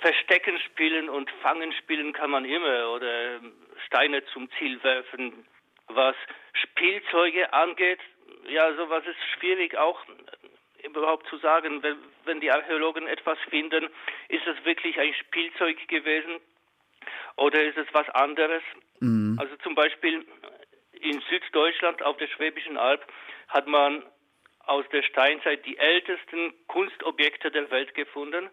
Verstecken 0.00 0.58
spielen 0.58 1.08
und 1.08 1.30
Fangen 1.42 1.72
spielen 1.72 2.12
kann 2.12 2.30
man 2.30 2.44
immer 2.44 2.90
oder 2.90 3.40
Steine 3.86 4.24
zum 4.26 4.50
Ziel 4.58 4.82
werfen. 4.82 5.46
Was 5.88 6.16
Spielzeuge 6.54 7.52
angeht, 7.52 8.00
ja, 8.48 8.74
sowas 8.74 9.04
ist 9.06 9.18
schwierig 9.38 9.76
auch 9.76 10.00
überhaupt 10.82 11.28
zu 11.28 11.38
sagen. 11.38 11.82
Wenn, 11.82 11.96
wenn 12.24 12.40
die 12.40 12.50
Archäologen 12.50 13.06
etwas 13.06 13.38
finden, 13.48 13.88
ist 14.28 14.46
es 14.46 14.64
wirklich 14.64 14.98
ein 14.98 15.14
Spielzeug 15.14 15.86
gewesen 15.86 16.40
oder 17.36 17.62
ist 17.62 17.78
es 17.78 17.86
was 17.92 18.08
anderes? 18.10 18.62
Also 19.38 19.56
zum 19.62 19.74
Beispiel 19.74 20.24
in 20.92 21.20
Süddeutschland 21.28 22.02
auf 22.02 22.16
der 22.18 22.28
Schwäbischen 22.28 22.76
Alb 22.78 23.04
hat 23.48 23.66
man 23.66 24.02
aus 24.66 24.84
der 24.92 25.02
Steinzeit 25.02 25.66
die 25.66 25.76
ältesten 25.76 26.54
Kunstobjekte 26.68 27.50
der 27.50 27.68
Welt 27.72 27.94
gefunden. 27.94 28.48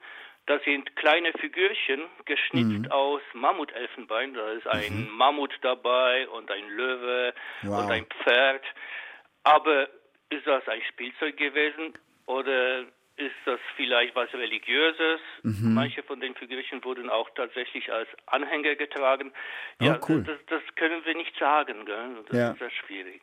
Das 0.48 0.64
sind 0.64 0.96
kleine 0.96 1.32
Figürchen, 1.34 2.02
geschnitzt 2.26 2.92
aus 2.92 3.22
Mammutelfenbein. 3.34 4.34
Da 4.34 4.50
ist 4.54 4.66
ein 4.68 5.08
Mammut 5.12 5.54
dabei 5.62 6.28
und 6.30 6.50
ein 6.50 6.68
Löwe 6.70 7.34
Wow. 7.62 7.84
und 7.84 7.92
ein 7.92 8.06
Pferd. 8.24 8.64
Aber 9.44 9.88
ist 10.32 10.48
das 10.48 10.68
ein 10.68 10.82
Spielzeug 10.90 11.38
gewesen 11.38 11.94
oder 12.26 12.69
vielleicht 13.90 14.16
was 14.16 14.32
Religiöses? 14.34 15.20
Mhm. 15.44 15.74
Manche 15.74 16.04
von 16.04 16.20
den 16.20 16.36
Figürchen 16.36 16.84
wurden 16.84 17.10
auch 17.10 17.28
tatsächlich 17.36 17.92
als 17.92 18.08
Anhänger 18.28 18.76
getragen. 18.76 19.32
Ja, 19.82 19.98
Oh, 20.00 20.06
cool. 20.10 20.24
das, 20.24 20.38
das 20.48 20.62
können 20.76 21.04
wir 21.06 21.16
nicht 21.16 21.34
sagen. 21.40 21.86
Gell? 21.86 22.24
Das 22.30 22.38
Ja. 22.38 22.52
ist 22.52 22.60
sehr 22.60 22.70
schwierig. 22.86 23.22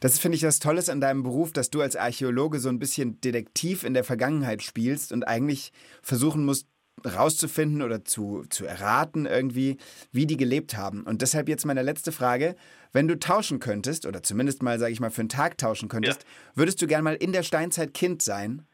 Das 0.00 0.18
finde 0.18 0.36
ich 0.36 0.40
das 0.42 0.58
Tolles 0.58 0.88
an 0.88 1.00
deinem 1.02 1.22
Beruf, 1.22 1.52
dass 1.52 1.68
du 1.70 1.82
als 1.82 1.96
Archäologe 1.96 2.58
so 2.58 2.70
ein 2.70 2.78
bisschen 2.78 3.20
Detektiv 3.20 3.84
in 3.84 3.92
der 3.92 4.04
Vergangenheit 4.04 4.62
spielst 4.62 5.12
und 5.12 5.24
eigentlich 5.28 5.72
versuchen 6.02 6.44
musst, 6.46 6.66
rauszufinden 7.04 7.82
oder 7.82 8.04
zu, 8.04 8.44
zu 8.50 8.66
erraten 8.66 9.24
irgendwie, 9.26 9.78
wie 10.12 10.26
die 10.26 10.36
gelebt 10.36 10.76
haben. 10.76 11.04
Und 11.04 11.22
deshalb 11.22 11.48
jetzt 11.48 11.64
meine 11.66 11.82
letzte 11.82 12.12
Frage. 12.12 12.56
Wenn 12.92 13.06
du 13.08 13.18
tauschen 13.18 13.60
könntest, 13.60 14.04
oder 14.04 14.22
zumindest 14.22 14.62
mal, 14.62 14.78
sage 14.78 14.92
ich 14.92 15.00
mal, 15.00 15.10
für 15.10 15.20
einen 15.20 15.28
Tag 15.28 15.56
tauschen 15.58 15.88
könntest, 15.88 16.26
würdest 16.54 16.82
du 16.82 16.86
gern 16.88 17.04
mal 17.04 17.14
in 17.14 17.32
der 17.32 17.42
Steinzeit 17.44 17.94
Kind 17.94 18.20
sein? 18.20 18.66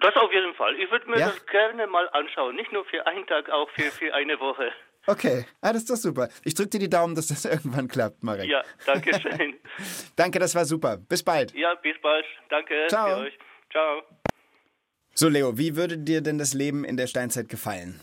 Das 0.00 0.14
auf 0.16 0.32
jeden 0.32 0.54
Fall. 0.54 0.74
Ich 0.76 0.90
würde 0.90 1.08
mir 1.10 1.18
Ja? 1.18 1.28
das 1.28 1.46
gerne 1.46 1.86
mal 1.86 2.08
anschauen. 2.10 2.56
Nicht 2.56 2.72
nur 2.72 2.84
für 2.86 3.06
einen 3.06 3.26
Tag, 3.26 3.50
auch 3.50 3.68
für, 3.70 3.90
für 3.90 4.12
eine 4.14 4.38
Woche. 4.40 4.70
Okay, 5.06 5.46
ah, 5.62 5.72
das 5.72 5.82
ist 5.82 5.90
doch 5.90 5.96
super. 5.96 6.28
Ich 6.44 6.54
drücke 6.54 6.70
dir 6.70 6.78
die 6.80 6.90
Daumen, 6.90 7.14
dass 7.14 7.28
das 7.28 7.44
irgendwann 7.46 7.88
klappt, 7.88 8.22
Marek. 8.22 8.48
Ja, 8.48 8.62
danke 8.86 9.18
schön. 9.20 9.58
Danke, 10.16 10.38
das 10.38 10.54
war 10.54 10.64
super. 10.64 10.98
Bis 10.98 11.22
bald. 11.22 11.54
ja, 11.54 11.74
bis 11.76 11.96
bald. 12.02 12.24
Danke 12.50 12.86
Ciao. 12.88 13.08
für 13.16 13.22
euch. 13.26 13.38
Ciao. 13.70 14.02
So, 15.14 15.28
Leo, 15.28 15.56
wie 15.58 15.76
würde 15.76 15.98
dir 15.98 16.20
denn 16.20 16.38
das 16.38 16.54
Leben 16.54 16.84
in 16.84 16.96
der 16.96 17.06
Steinzeit 17.06 17.48
gefallen? 17.48 18.00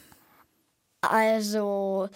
Also, 1.01 2.09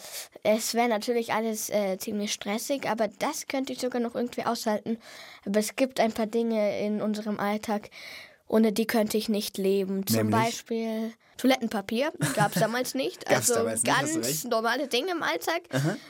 es 0.43 0.73
wäre 0.73 0.89
natürlich 0.89 1.31
alles 1.33 1.69
äh, 1.69 1.97
ziemlich 1.97 2.33
stressig, 2.33 2.89
aber 2.89 3.07
das 3.19 3.47
könnte 3.47 3.73
ich 3.73 3.79
sogar 3.79 4.01
noch 4.01 4.15
irgendwie 4.15 4.43
aushalten. 4.43 4.97
Aber 5.45 5.59
es 5.59 5.75
gibt 5.75 5.99
ein 5.99 6.11
paar 6.13 6.25
Dinge 6.25 6.79
in 6.81 7.01
unserem 7.01 7.39
Alltag, 7.39 7.89
ohne 8.51 8.73
die 8.73 8.85
könnte 8.85 9.17
ich 9.17 9.29
nicht 9.29 9.57
leben. 9.57 10.05
Zum 10.05 10.17
Nämlich? 10.17 10.35
Beispiel 10.35 11.13
Toilettenpapier 11.37 12.11
gab 12.35 12.53
es 12.53 12.61
damals 12.61 12.93
nicht. 12.93 13.25
Also 13.31 13.55
damals 13.55 13.83
nicht, 13.83 13.95
ganz 13.95 14.43
normale 14.43 14.87
Dinge 14.87 15.11
im 15.11 15.23
Alltag 15.23 15.61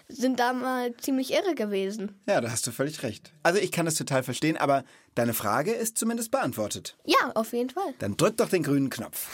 sind 0.09 0.39
damals 0.39 0.97
ziemlich 1.01 1.31
irre 1.31 1.55
gewesen. 1.55 2.19
Ja, 2.27 2.41
da 2.41 2.51
hast 2.51 2.65
du 2.65 2.71
völlig 2.71 3.03
recht. 3.03 3.31
Also 3.43 3.59
ich 3.59 3.71
kann 3.71 3.85
das 3.85 3.95
total 3.95 4.23
verstehen, 4.23 4.57
aber 4.57 4.83
deine 5.15 5.33
Frage 5.33 5.71
ist 5.71 5.97
zumindest 5.97 6.31
beantwortet. 6.31 6.97
Ja, 7.05 7.31
auf 7.35 7.53
jeden 7.53 7.69
Fall. 7.69 7.93
Dann 7.99 8.17
drück 8.17 8.37
doch 8.37 8.49
den 8.49 8.63
grünen 8.63 8.89
Knopf. 8.89 9.27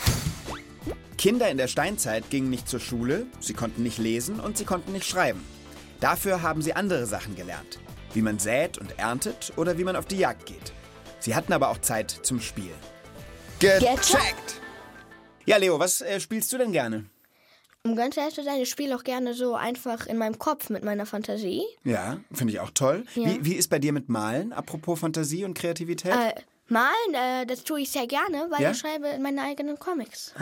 Kinder 1.18 1.50
in 1.50 1.58
der 1.58 1.68
Steinzeit 1.68 2.30
gingen 2.30 2.50
nicht 2.50 2.68
zur 2.68 2.80
Schule, 2.80 3.26
sie 3.40 3.54
konnten 3.54 3.82
nicht 3.84 3.98
lesen 3.98 4.40
und 4.40 4.58
sie 4.58 4.66
konnten 4.66 4.92
nicht 4.92 5.06
schreiben. 5.06 5.44
Dafür 6.00 6.42
haben 6.44 6.62
sie 6.62 6.74
andere 6.74 7.08
Sachen 7.08 7.36
gelernt. 7.36 7.80
Wie 8.14 8.22
man 8.22 8.38
sät 8.38 8.78
und 8.78 9.00
erntet 9.00 9.54
oder 9.56 9.78
wie 9.78 9.84
man 9.84 9.96
auf 9.96 10.06
die 10.06 10.18
Jagd 10.18 10.46
geht. 10.46 10.74
Sie 11.20 11.34
hatten 11.34 11.54
aber 11.54 11.70
auch 11.70 11.80
Zeit 11.80 12.12
zum 12.22 12.40
Spiel. 12.40 12.72
Gecheckt! 13.60 14.62
Ja, 15.48 15.58
Leo, 15.58 15.80
was 15.80 16.02
äh, 16.02 16.20
spielst 16.20 16.54
du 16.54 16.60
denn 16.60 16.72
gerne? 16.72 17.06
Um 17.84 17.96
ganz 17.96 18.16
ehrlich 18.16 18.36
zu 18.36 18.44
sein, 18.44 18.62
ich 18.62 18.70
spiele 18.70 18.96
auch 18.96 19.04
gerne 19.04 19.34
so 19.34 19.56
einfach 19.56 20.06
in 20.06 20.18
meinem 20.18 20.38
Kopf 20.38 20.70
mit 20.70 20.84
meiner 20.84 21.08
Fantasie. 21.08 21.64
Ja, 21.84 22.20
finde 22.32 22.54
ich 22.54 22.60
auch 22.60 22.70
toll. 22.70 23.06
Ja. 23.16 23.26
Wie, 23.26 23.46
wie 23.46 23.54
ist 23.54 23.70
bei 23.70 23.80
dir 23.80 23.94
mit 23.94 24.10
Malen, 24.10 24.54
apropos 24.54 25.00
Fantasie 25.00 25.44
und 25.44 25.58
Kreativität? 25.58 26.14
Äh, 26.14 26.34
malen, 26.70 27.14
äh, 27.14 27.46
das 27.46 27.64
tue 27.64 27.82
ich 27.82 27.90
sehr 27.92 28.08
gerne, 28.08 28.48
weil 28.50 28.62
Ja? 28.62 28.72
ich 28.72 28.78
schreibe 28.78 29.18
meine 29.20 29.42
eigenen 29.44 29.78
Comics. 29.80 30.34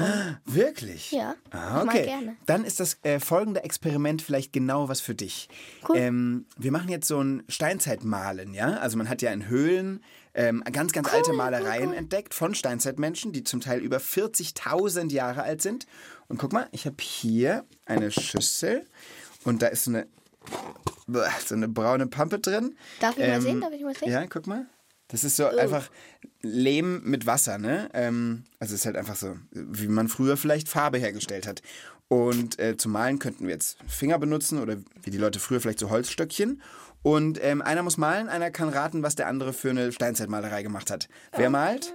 Wirklich? 0.46 1.12
Ja, 1.12 1.36
Ah, 1.52 1.84
okay. 1.84 2.06
gerne. 2.06 2.36
Dann 2.46 2.66
ist 2.66 2.80
das 2.80 2.98
äh, 3.04 3.20
folgende 3.20 3.64
Experiment 3.64 4.22
vielleicht 4.22 4.54
genau 4.54 4.90
was 4.90 5.02
für 5.02 5.16
dich. 5.16 5.50
Cool. 5.88 5.98
Ähm, 5.98 6.46
wir 6.58 6.72
machen 6.72 6.90
jetzt 6.90 7.08
so 7.08 7.20
ein 7.22 7.44
Steinzeitmalen, 7.48 8.54
ja? 8.54 8.78
Also 8.78 8.98
man 8.98 9.10
hat 9.10 9.22
ja 9.22 9.32
in 9.32 9.48
Höhlen 9.48 10.04
ähm, 10.34 10.64
ganz, 10.72 10.92
ganz 10.92 11.12
alte 11.14 11.34
Malereien 11.34 11.94
entdeckt 11.94 12.34
von 12.34 12.56
Steinzeitmenschen, 12.56 13.32
die 13.32 13.44
zum 13.44 13.62
Teil 13.62 13.80
über 13.80 13.98
40.000 13.98 15.12
Jahre 15.12 15.44
alt 15.44 15.62
sind. 15.62 15.86
Und 16.28 16.38
guck 16.38 16.52
mal, 16.54 16.68
ich 16.72 16.86
habe 16.86 16.98
hier 17.00 17.64
eine 17.86 18.12
Schüssel 18.12 18.86
und 19.44 19.62
da 19.62 19.68
ist 19.68 19.86
so 19.86 19.92
eine, 19.92 20.08
so 21.46 21.56
eine 21.56 21.68
braune 21.68 22.08
Pampe 22.08 22.40
drin. 22.40 22.76
Darf 23.00 23.18
ich 23.18 23.28
mal 23.28 23.42
sehen? 23.42 23.62
Darf 23.62 23.72
ich 23.74 23.82
mal 23.84 23.96
sehen? 23.96 24.12
Ja, 24.12 24.26
guck 24.28 24.48
mal. 24.48 24.66
Das 25.08 25.24
ist 25.24 25.36
so 25.36 25.46
einfach 25.46 25.90
Lehm 26.42 27.02
mit 27.04 27.26
Wasser, 27.26 27.58
ne? 27.58 27.90
Ähm, 27.94 28.44
also 28.60 28.74
es 28.74 28.82
ist 28.82 28.86
halt 28.86 28.98
einfach 28.98 29.16
so, 29.16 29.36
wie 29.52 29.88
man 29.88 30.08
früher 30.08 30.36
vielleicht 30.36 30.68
Farbe 30.68 30.98
hergestellt 30.98 31.48
hat. 31.48 31.62
Und 32.08 32.60
äh, 32.60 32.78
zum 32.78 32.92
Malen 32.92 33.20
könnten 33.20 33.46
wir 33.46 33.54
jetzt 33.54 33.78
Finger 33.88 34.20
benutzen 34.20 34.60
oder 34.60 34.78
wie 35.02 35.10
die 35.10 35.18
Leute 35.18 35.40
früher 35.40 35.60
vielleicht 35.60 35.80
so 35.80 35.90
Holzstöckchen. 35.90 36.62
Und 37.02 37.40
ähm, 37.44 37.62
einer 37.62 37.84
muss 37.84 37.98
malen, 37.98 38.30
einer 38.30 38.50
kann 38.50 38.70
raten, 38.70 39.04
was 39.04 39.16
der 39.16 39.28
andere 39.28 39.54
für 39.54 39.70
eine 39.70 39.92
Steinzeitmalerei 39.92 40.64
gemacht 40.64 40.90
hat. 40.90 41.08
Wer 41.36 41.52
malt? 41.52 41.94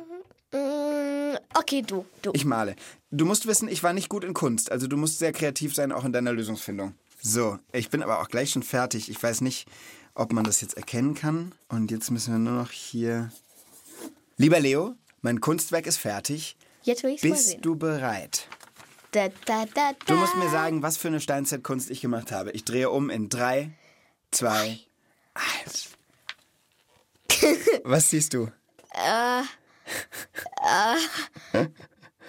Mm, 0.52 1.36
okay, 1.54 1.82
du, 1.82 2.04
du. 2.22 2.30
Ich 2.32 2.44
male. 2.44 2.76
Du 3.10 3.24
musst 3.24 3.46
wissen, 3.46 3.68
ich 3.68 3.82
war 3.82 3.92
nicht 3.92 4.08
gut 4.08 4.22
in 4.22 4.34
Kunst. 4.34 4.70
Also 4.70 4.86
du 4.86 4.96
musst 4.96 5.18
sehr 5.18 5.32
kreativ 5.32 5.74
sein, 5.74 5.90
auch 5.90 6.04
in 6.04 6.12
deiner 6.12 6.32
Lösungsfindung. 6.32 6.94
So, 7.20 7.58
ich 7.72 7.90
bin 7.90 8.02
aber 8.02 8.20
auch 8.20 8.28
gleich 8.28 8.50
schon 8.50 8.62
fertig. 8.62 9.10
Ich 9.10 9.22
weiß 9.22 9.40
nicht, 9.42 9.68
ob 10.14 10.32
man 10.32 10.44
das 10.44 10.60
jetzt 10.60 10.76
erkennen 10.76 11.14
kann. 11.14 11.52
Und 11.68 11.90
jetzt 11.90 12.10
müssen 12.10 12.32
wir 12.32 12.38
nur 12.38 12.62
noch 12.62 12.70
hier. 12.70 13.30
Lieber 14.36 14.60
Leo, 14.60 14.94
mein 15.22 15.40
Kunstwerk 15.40 15.86
ist 15.86 15.98
fertig. 15.98 16.56
Jetzt 16.82 17.02
will 17.02 17.10
ich 17.10 17.22
mal 17.22 17.30
Bist 17.30 17.48
sehen. 17.48 17.62
du 17.62 17.76
bereit? 17.76 18.48
Da, 19.12 19.28
da, 19.44 19.66
da. 19.74 19.92
Du 20.06 20.14
musst 20.14 20.36
mir 20.36 20.48
sagen, 20.50 20.82
was 20.82 20.96
für 20.96 21.08
eine 21.08 21.20
Steinzeitkunst 21.20 21.90
ich 21.90 22.00
gemacht 22.00 22.32
habe. 22.32 22.52
Ich 22.52 22.64
drehe 22.64 22.90
um 22.90 23.10
in 23.10 23.28
drei, 23.28 23.72
zwei, 24.30 24.78
eins. 25.34 25.90
Was 27.84 28.10
siehst 28.10 28.34
du? 28.34 28.50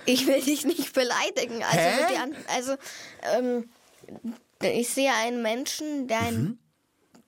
Ich 0.05 0.25
will 0.25 0.41
dich 0.41 0.65
nicht 0.65 0.93
beleidigen. 0.93 1.63
Also, 1.63 2.35
also 2.47 2.75
ähm, 3.35 3.69
ich 4.61 4.89
sehe 4.89 5.13
einen 5.13 5.41
Menschen, 5.41 6.07
der 6.07 6.21
einen 6.21 6.59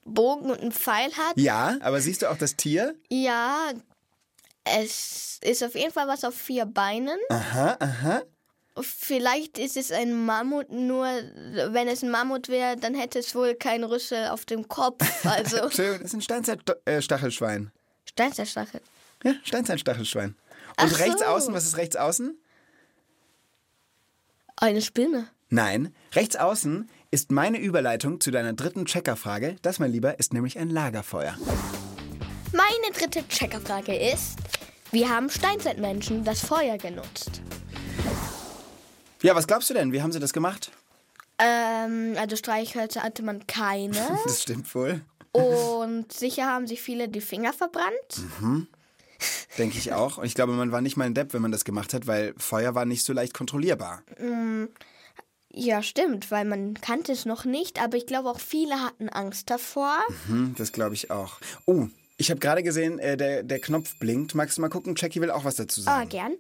Bogen 0.06 0.50
und 0.50 0.60
einen 0.62 0.72
Pfeil 0.72 1.12
hat. 1.18 1.38
Ja, 1.38 1.78
aber 1.82 2.02
siehst 2.02 2.22
du 2.22 2.30
auch 2.30 2.38
das 2.38 2.56
Tier? 2.56 2.96
Ja, 3.10 3.72
es 4.66 5.40
ist 5.44 5.64
auf 5.64 5.76
jeden 5.76 5.92
Fall 5.92 6.08
was 6.08 6.24
auf 6.24 6.36
vier 6.36 6.66
Beinen. 6.66 7.18
Aha, 7.30 7.78
aha. 7.80 8.22
Vielleicht 8.82 9.60
ist 9.60 9.78
es 9.78 9.92
ein 9.92 10.26
Mammut, 10.26 10.72
nur 10.72 11.06
wenn 11.06 11.88
es 11.88 12.02
ein 12.02 12.10
Mammut 12.10 12.50
wäre, 12.50 12.76
dann 12.76 12.96
hätte 12.96 13.20
es 13.20 13.36
wohl 13.36 13.54
keinen 13.54 13.84
Rüssel 13.84 14.30
auf 14.30 14.46
dem 14.46 14.68
Kopf. 14.68 15.04
Also 15.26 15.58
Entschuldigung, 15.58 16.00
das 16.00 16.08
ist 16.10 16.14
ein 16.16 16.22
Steinzeitstachelschwein. 16.22 17.72
Steinzeitstachel. 18.06 18.82
Ja, 19.24 19.34
Steinzeitstachelschwein. 19.44 20.30
Und 20.30 20.38
Ach 20.78 20.90
so. 20.90 20.96
rechts 20.96 21.22
außen, 21.22 21.54
was 21.54 21.66
ist 21.66 21.78
rechts 21.78 21.96
außen? 21.96 22.36
Eine 24.56 24.82
Spinne. 24.82 25.28
Nein, 25.50 25.94
rechts 26.14 26.36
außen 26.36 26.90
ist 27.14 27.32
meine 27.32 27.60
Überleitung 27.60 28.20
zu 28.20 28.32
deiner 28.32 28.54
dritten 28.54 28.86
Checkerfrage. 28.86 29.58
Das, 29.62 29.78
mein 29.78 29.92
Lieber, 29.92 30.18
ist 30.18 30.34
nämlich 30.34 30.58
ein 30.58 30.72
Lagerfeuer. 30.72 31.38
Meine 32.52 32.98
dritte 32.98 33.28
Checkerfrage 33.28 33.96
ist, 33.96 34.40
wie 34.92 35.08
haben 35.08 35.30
Steinzeitmenschen 35.30 36.24
das 36.24 36.44
Feuer 36.44 36.80
genutzt? 36.80 37.44
Ja, 39.22 39.36
was 39.36 39.46
glaubst 39.46 39.70
du 39.70 39.76
denn? 39.76 39.92
Wie 39.92 40.02
haben 40.02 40.12
sie 40.12 40.20
das 40.20 40.34
gemacht? 40.34 40.72
Ähm, 41.38 42.16
also 42.18 42.36
Streichhölzer 42.36 43.04
hatte 43.04 43.22
man 43.22 43.46
keine. 43.46 43.96
Das 44.24 44.42
stimmt 44.42 44.74
wohl. 44.74 45.02
Und 45.34 46.12
sicher 46.12 46.48
haben 46.48 46.66
sich 46.66 46.82
viele 46.82 47.10
die 47.10 47.22
Finger 47.22 47.54
verbrannt. 47.54 48.24
Denke 49.60 49.78
ich 49.78 49.94
auch. 49.94 50.18
Und 50.18 50.26
ich 50.26 50.34
glaube, 50.34 50.54
man 50.54 50.72
war 50.72 50.82
nicht 50.82 50.98
mal 50.98 51.06
ein 51.06 51.14
Depp, 51.14 51.34
wenn 51.34 51.44
man 51.44 51.52
das 51.52 51.64
gemacht 51.64 51.94
hat, 51.94 52.08
weil 52.08 52.34
Feuer 52.38 52.74
war 52.74 52.86
nicht 52.86 53.06
so 53.06 53.14
leicht 53.14 53.36
kontrollierbar. 53.36 54.02
Ja, 55.56 55.84
stimmt, 55.84 56.32
weil 56.32 56.46
man 56.46 56.74
kannte 56.76 57.12
es 57.12 57.26
noch 57.26 57.46
nicht, 57.46 57.82
aber 57.82 57.96
ich 57.98 58.08
glaube 58.08 58.30
auch 58.30 58.40
viele 58.40 58.82
hatten 58.82 59.08
Angst 59.10 59.50
davor. 59.52 59.96
Hm, 60.28 60.56
das 60.58 60.72
glaube 60.72 60.96
ich 60.96 61.12
auch. 61.12 61.40
Oh, 61.66 61.88
ich 62.18 62.32
habe 62.32 62.40
gerade 62.40 62.64
gesehen, 62.64 62.98
äh, 63.00 63.18
der, 63.18 63.44
der 63.44 63.60
Knopf 63.60 63.98
blinkt. 64.00 64.34
Magst 64.34 64.58
du 64.58 64.62
mal 64.62 64.70
gucken? 64.70 64.96
Jackie 64.98 65.22
will 65.22 65.30
auch 65.32 65.46
was 65.46 65.56
dazu 65.56 65.82
Ah, 65.82 65.84
sagen. 66.00 66.10
gern. 66.10 66.34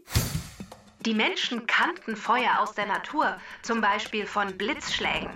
Die 1.01 1.13
Menschen 1.13 1.67
kannten 1.67 2.15
Feuer 2.15 2.59
aus 2.59 2.73
der 2.75 2.85
Natur, 2.85 3.37
zum 3.61 3.81
Beispiel 3.81 4.25
von 4.25 4.57
Blitzschlägen. 4.57 5.29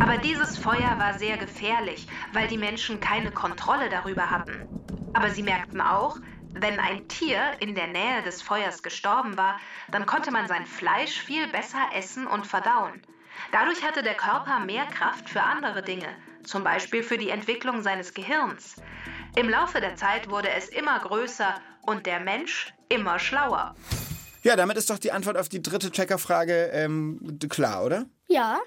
Aber 0.00 0.16
dieses 0.16 0.56
Feuer 0.56 0.96
war 0.98 1.18
sehr 1.18 1.36
gefährlich, 1.36 2.06
weil 2.32 2.48
die 2.48 2.56
Menschen 2.56 3.00
keine 3.00 3.30
Kontrolle 3.30 3.90
darüber 3.90 4.30
hatten. 4.30 4.66
Aber 5.12 5.30
sie 5.30 5.42
merkten 5.42 5.80
auch, 5.82 6.16
wenn 6.54 6.80
ein 6.80 7.06
Tier 7.06 7.38
in 7.60 7.74
der 7.74 7.86
Nähe 7.88 8.22
des 8.24 8.40
Feuers 8.42 8.82
gestorben 8.82 9.36
war, 9.36 9.60
dann 9.92 10.06
konnte 10.06 10.30
man 10.32 10.48
sein 10.48 10.66
Fleisch 10.66 11.20
viel 11.20 11.46
besser 11.48 11.90
essen 11.94 12.26
und 12.26 12.46
verdauen. 12.46 13.02
Dadurch 13.52 13.82
hatte 13.82 14.02
der 14.02 14.14
Körper 14.14 14.60
mehr 14.60 14.86
Kraft 14.86 15.28
für 15.28 15.42
andere 15.42 15.82
Dinge, 15.82 16.08
zum 16.44 16.62
Beispiel 16.62 17.02
für 17.02 17.18
die 17.18 17.30
Entwicklung 17.30 17.82
seines 17.82 18.14
Gehirns. 18.14 18.76
Im 19.36 19.48
Laufe 19.48 19.80
der 19.80 19.96
Zeit 19.96 20.30
wurde 20.30 20.50
es 20.50 20.68
immer 20.68 20.98
größer 21.00 21.54
und 21.82 22.06
der 22.06 22.20
Mensch 22.20 22.72
immer 22.88 23.18
schlauer. 23.18 23.74
Ja, 24.42 24.56
damit 24.56 24.76
ist 24.76 24.88
doch 24.88 24.98
die 24.98 25.12
Antwort 25.12 25.36
auf 25.36 25.48
die 25.48 25.62
dritte 25.62 25.90
Checkerfrage 25.90 26.70
ähm, 26.72 27.38
klar, 27.48 27.84
oder? 27.84 28.06
Ja. 28.28 28.58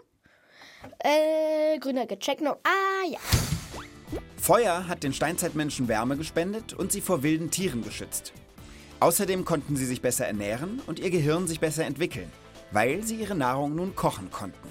Äh, 1.00 1.80
grüner 1.80 2.06
gecheckt 2.06 2.42
noch. 2.42 2.58
Ah, 2.64 3.08
ja. 3.08 3.20
Feuer 4.40 4.88
hat 4.88 5.04
den 5.04 5.14
Steinzeitmenschen 5.14 5.88
Wärme 5.88 6.18
gespendet 6.18 6.74
und 6.74 6.92
sie 6.92 7.02
vor 7.02 7.24
wilden 7.24 7.50
Tieren 7.50 7.82
geschützt. 7.84 8.34
Außerdem 9.00 9.46
konnten 9.46 9.76
sie 9.76 9.86
sich 9.86 10.02
besser 10.02 10.28
ernähren 10.28 10.82
und 10.86 11.00
ihr 11.00 11.10
Gehirn 11.10 11.48
sich 11.48 11.60
besser 11.60 11.86
entwickeln, 11.86 12.32
weil 12.74 13.04
sie 13.04 13.16
ihre 13.16 13.36
Nahrung 13.36 13.76
nun 13.76 13.96
kochen 13.96 14.30
konnten. 14.32 14.68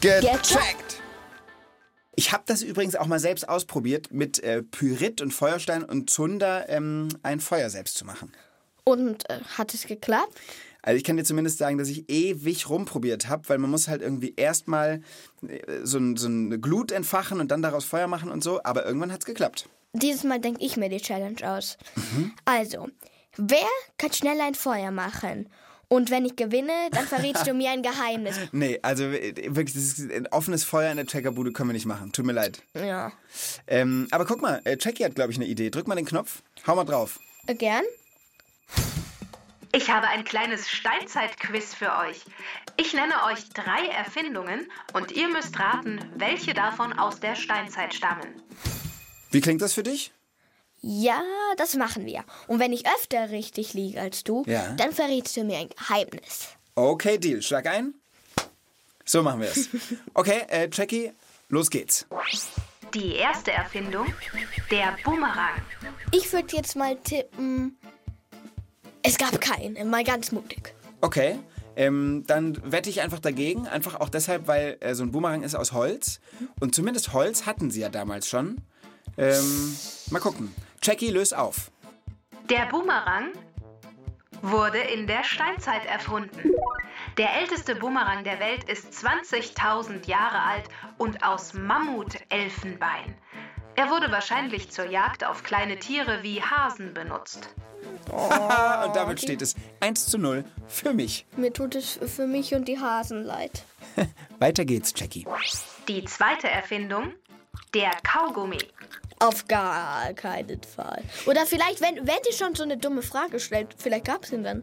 Gecheckt! 0.00 1.00
Ich 2.14 2.32
habe 2.32 2.42
das 2.46 2.62
übrigens 2.62 2.96
auch 2.96 3.06
mal 3.06 3.18
selbst 3.18 3.48
ausprobiert, 3.48 4.12
mit 4.12 4.42
äh, 4.42 4.62
Pyrit 4.62 5.22
und 5.22 5.32
Feuerstein 5.32 5.82
und 5.82 6.10
Zunder 6.10 6.68
ähm, 6.68 7.08
ein 7.22 7.40
Feuer 7.40 7.70
selbst 7.70 7.96
zu 7.96 8.04
machen. 8.04 8.32
Und 8.84 9.28
äh, 9.30 9.40
hat 9.56 9.72
es 9.72 9.86
geklappt? 9.86 10.38
Also 10.82 10.96
ich 10.96 11.04
kann 11.04 11.16
dir 11.16 11.24
zumindest 11.24 11.58
sagen, 11.58 11.78
dass 11.78 11.88
ich 11.88 12.10
ewig 12.10 12.68
rumprobiert 12.68 13.28
habe, 13.28 13.48
weil 13.48 13.58
man 13.58 13.70
muss 13.70 13.86
halt 13.86 14.02
irgendwie 14.02 14.34
erstmal 14.36 15.00
äh, 15.46 15.80
so, 15.84 15.98
ein, 15.98 16.16
so 16.16 16.26
eine 16.26 16.58
Glut 16.58 16.90
entfachen 16.90 17.40
und 17.40 17.50
dann 17.50 17.62
daraus 17.62 17.84
Feuer 17.84 18.08
machen 18.08 18.30
und 18.30 18.42
so, 18.42 18.60
aber 18.64 18.84
irgendwann 18.84 19.12
hat's 19.12 19.24
geklappt. 19.24 19.68
Dieses 19.92 20.24
Mal 20.24 20.40
denke 20.40 20.64
ich 20.64 20.76
mir 20.76 20.88
die 20.88 21.00
Challenge 21.00 21.36
aus. 21.48 21.76
Also, 22.44 22.88
wer 23.36 23.68
kann 23.98 24.12
schnell 24.12 24.40
ein 24.40 24.54
Feuer 24.54 24.90
machen? 24.90 25.48
Und 25.92 26.10
wenn 26.10 26.24
ich 26.24 26.36
gewinne, 26.36 26.72
dann 26.92 27.06
verrätst 27.06 27.46
du 27.46 27.52
mir 27.52 27.70
ein 27.70 27.82
Geheimnis. 27.82 28.40
Nee, 28.52 28.78
also 28.80 29.04
äh, 29.04 29.34
wirklich, 29.54 29.74
das 29.74 29.98
ist 29.98 30.10
ein 30.10 30.26
offenes 30.28 30.64
Feuer 30.64 30.90
in 30.90 30.96
der 30.96 31.04
Checkerbude 31.04 31.52
können 31.52 31.68
wir 31.68 31.74
nicht 31.74 31.84
machen. 31.84 32.12
Tut 32.12 32.24
mir 32.24 32.32
leid. 32.32 32.62
Ja. 32.72 33.12
Ähm, 33.66 34.08
aber 34.10 34.24
guck 34.24 34.40
mal, 34.40 34.62
äh, 34.64 34.78
Jackie 34.80 35.04
hat, 35.04 35.14
glaube 35.14 35.32
ich, 35.32 35.36
eine 35.36 35.46
Idee. 35.46 35.68
Drück 35.68 35.86
mal 35.86 35.94
den 35.94 36.06
Knopf, 36.06 36.42
hau 36.66 36.76
mal 36.76 36.84
drauf. 36.84 37.20
Äh, 37.46 37.56
Gern? 37.56 37.84
Ich 39.72 39.90
habe 39.90 40.08
ein 40.08 40.24
kleines 40.24 40.70
Steinzeit-Quiz 40.70 41.74
für 41.74 41.94
euch. 41.98 42.24
Ich 42.78 42.94
nenne 42.94 43.12
euch 43.30 43.50
drei 43.50 43.88
Erfindungen 43.88 44.66
und 44.94 45.12
ihr 45.12 45.28
müsst 45.28 45.58
raten, 45.58 46.00
welche 46.16 46.54
davon 46.54 46.94
aus 46.94 47.20
der 47.20 47.34
Steinzeit 47.34 47.92
stammen. 47.92 48.42
Wie 49.30 49.42
klingt 49.42 49.60
das 49.60 49.74
für 49.74 49.82
dich? 49.82 50.10
Ja, 50.82 51.22
das 51.56 51.76
machen 51.76 52.06
wir. 52.06 52.24
Und 52.48 52.58
wenn 52.58 52.72
ich 52.72 52.84
öfter 52.86 53.30
richtig 53.30 53.72
liege 53.72 54.00
als 54.00 54.24
du, 54.24 54.42
Ja. 54.46 54.72
dann 54.74 54.92
verrätst 54.92 55.36
du 55.36 55.44
mir 55.44 55.58
ein 55.58 55.68
Geheimnis. 55.68 56.48
Okay, 56.74 57.18
Deal. 57.18 57.40
Schlag 57.40 57.66
ein. 57.66 57.94
So 59.04 59.22
machen 59.22 59.40
wir 59.40 59.48
es. 59.48 59.68
Okay, 60.14 60.42
äh, 60.48 60.68
Jackie, 60.72 61.12
los 61.48 61.70
geht's. 61.70 62.06
Die 62.94 63.14
erste 63.14 63.52
Erfindung, 63.52 64.06
der 64.70 64.96
Boomerang. 65.04 65.62
Ich 66.10 66.32
würde 66.32 66.54
jetzt 66.56 66.76
mal 66.76 66.96
tippen, 66.96 67.78
es 69.02 69.16
gab 69.18 69.40
keinen. 69.40 69.88
Mal 69.88 70.04
ganz 70.04 70.30
mutig. 70.32 70.74
Okay, 71.00 71.38
ähm, 71.76 72.24
dann 72.26 72.60
wette 72.70 72.90
ich 72.90 73.00
einfach 73.00 73.18
dagegen. 73.20 73.66
Einfach 73.66 73.98
auch 74.00 74.08
deshalb, 74.08 74.46
weil 74.46 74.76
äh, 74.80 74.94
so 74.94 75.02
ein 75.04 75.10
Boomerang 75.12 75.42
ist 75.42 75.54
aus 75.54 75.72
Holz. 75.72 76.20
Und 76.60 76.74
zumindest 76.74 77.12
Holz 77.12 77.46
hatten 77.46 77.70
sie 77.70 77.80
ja 77.80 77.88
damals 77.88 78.28
schon. 78.28 78.60
Ähm, 79.16 79.76
mal 80.10 80.20
gucken. 80.20 80.54
Jackie, 80.82 81.10
löst 81.10 81.36
auf. 81.36 81.70
Der 82.50 82.66
Boomerang 82.66 83.32
wurde 84.42 84.78
in 84.78 85.06
der 85.06 85.22
Steinzeit 85.22 85.86
erfunden. 85.86 86.50
Der 87.16 87.34
älteste 87.36 87.76
Boomerang 87.76 88.24
der 88.24 88.40
Welt 88.40 88.64
ist 88.64 88.92
20.000 88.92 90.08
Jahre 90.08 90.42
alt 90.42 90.64
und 90.98 91.22
aus 91.22 91.54
Mammutelfenbein. 91.54 93.14
Er 93.76 93.90
wurde 93.90 94.10
wahrscheinlich 94.10 94.70
zur 94.70 94.86
Jagd 94.86 95.24
auf 95.24 95.44
kleine 95.44 95.78
Tiere 95.78 96.22
wie 96.22 96.42
Hasen 96.42 96.92
benutzt. 96.92 97.54
Und 98.12 98.96
damit 98.96 99.20
steht 99.20 99.42
es 99.42 99.54
1 99.80 100.06
zu 100.06 100.18
0 100.18 100.44
für 100.68 100.92
mich. 100.92 101.26
Mir 101.36 101.52
tut 101.52 101.74
es 101.74 101.98
für 102.06 102.26
mich 102.26 102.54
und 102.54 102.66
die 102.66 102.78
Hasen 102.78 103.24
leid. 103.24 103.64
Weiter 104.38 104.64
geht's, 104.64 104.92
Jackie. 104.94 105.26
Die 105.88 106.04
zweite 106.04 106.48
Erfindung, 106.48 107.12
der 107.74 107.90
Kaugummi. 108.02 108.58
Auf 109.22 109.46
gar 109.46 110.12
keinen 110.14 110.60
Fall. 110.62 111.02
Oder 111.26 111.46
vielleicht, 111.46 111.80
wenn, 111.80 111.96
wenn 111.96 112.18
die 112.28 112.34
schon 112.34 112.54
so 112.54 112.64
eine 112.64 112.76
dumme 112.76 113.02
Frage 113.02 113.38
stellt, 113.38 113.68
vielleicht 113.78 114.06
gab 114.06 114.24
es 114.24 114.32
ihn 114.32 114.42
dann. 114.42 114.62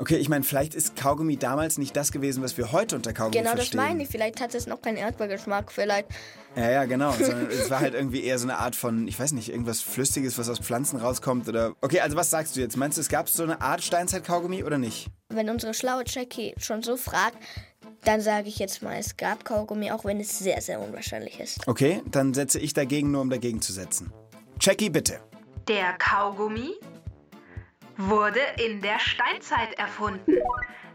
Okay, 0.00 0.16
ich 0.16 0.28
meine, 0.28 0.44
vielleicht 0.44 0.74
ist 0.76 0.94
Kaugummi 0.94 1.36
damals 1.36 1.76
nicht 1.76 1.96
das 1.96 2.12
gewesen, 2.12 2.40
was 2.42 2.56
wir 2.56 2.70
heute 2.70 2.94
unter 2.94 3.12
Kaugummi 3.12 3.36
Genau 3.36 3.50
das 3.50 3.60
verstehen. 3.60 3.80
meine 3.80 4.02
ich. 4.04 4.08
Vielleicht 4.08 4.40
hat 4.40 4.54
es 4.54 4.68
noch 4.68 4.80
keinen 4.80 4.96
Erdbeergeschmack. 4.96 5.72
Vielleicht. 5.72 6.06
Ja, 6.54 6.70
ja, 6.70 6.84
genau. 6.84 7.10
Sondern 7.12 7.46
es 7.50 7.68
war 7.68 7.80
halt 7.80 7.94
irgendwie 7.94 8.22
eher 8.22 8.38
so 8.38 8.46
eine 8.46 8.58
Art 8.58 8.76
von, 8.76 9.08
ich 9.08 9.18
weiß 9.18 9.32
nicht, 9.32 9.48
irgendwas 9.50 9.80
Flüssiges, 9.80 10.38
was 10.38 10.48
aus 10.48 10.60
Pflanzen 10.60 10.98
rauskommt 11.00 11.48
oder. 11.48 11.74
Okay, 11.80 12.00
also 12.00 12.16
was 12.16 12.30
sagst 12.30 12.54
du 12.54 12.60
jetzt? 12.60 12.76
Meinst 12.76 12.96
du, 12.96 13.00
es 13.00 13.08
gab 13.08 13.28
so 13.28 13.42
eine 13.42 13.60
Art 13.60 13.82
Steinzeit-Kaugummi 13.82 14.62
oder 14.62 14.78
nicht? 14.78 15.08
Wenn 15.30 15.50
unsere 15.50 15.74
schlaue 15.74 16.04
Jackie 16.06 16.54
schon 16.56 16.82
so 16.82 16.96
fragt, 16.96 17.36
dann 18.04 18.22
sage 18.22 18.48
ich 18.48 18.58
jetzt 18.58 18.82
mal, 18.82 18.96
es 18.96 19.18
gab 19.18 19.44
Kaugummi, 19.44 19.90
auch 19.90 20.06
wenn 20.06 20.20
es 20.20 20.38
sehr, 20.38 20.62
sehr 20.62 20.80
unwahrscheinlich 20.80 21.38
ist. 21.38 21.68
Okay, 21.68 22.02
dann 22.06 22.32
setze 22.32 22.58
ich 22.58 22.72
dagegen, 22.72 23.10
nur 23.10 23.20
um 23.20 23.28
dagegen 23.28 23.60
zu 23.60 23.74
setzen. 23.74 24.10
Jackie, 24.58 24.88
bitte. 24.88 25.20
Der 25.68 25.92
Kaugummi 25.98 26.72
wurde 27.98 28.40
in 28.64 28.80
der 28.80 28.98
Steinzeit 28.98 29.78
erfunden. 29.78 30.32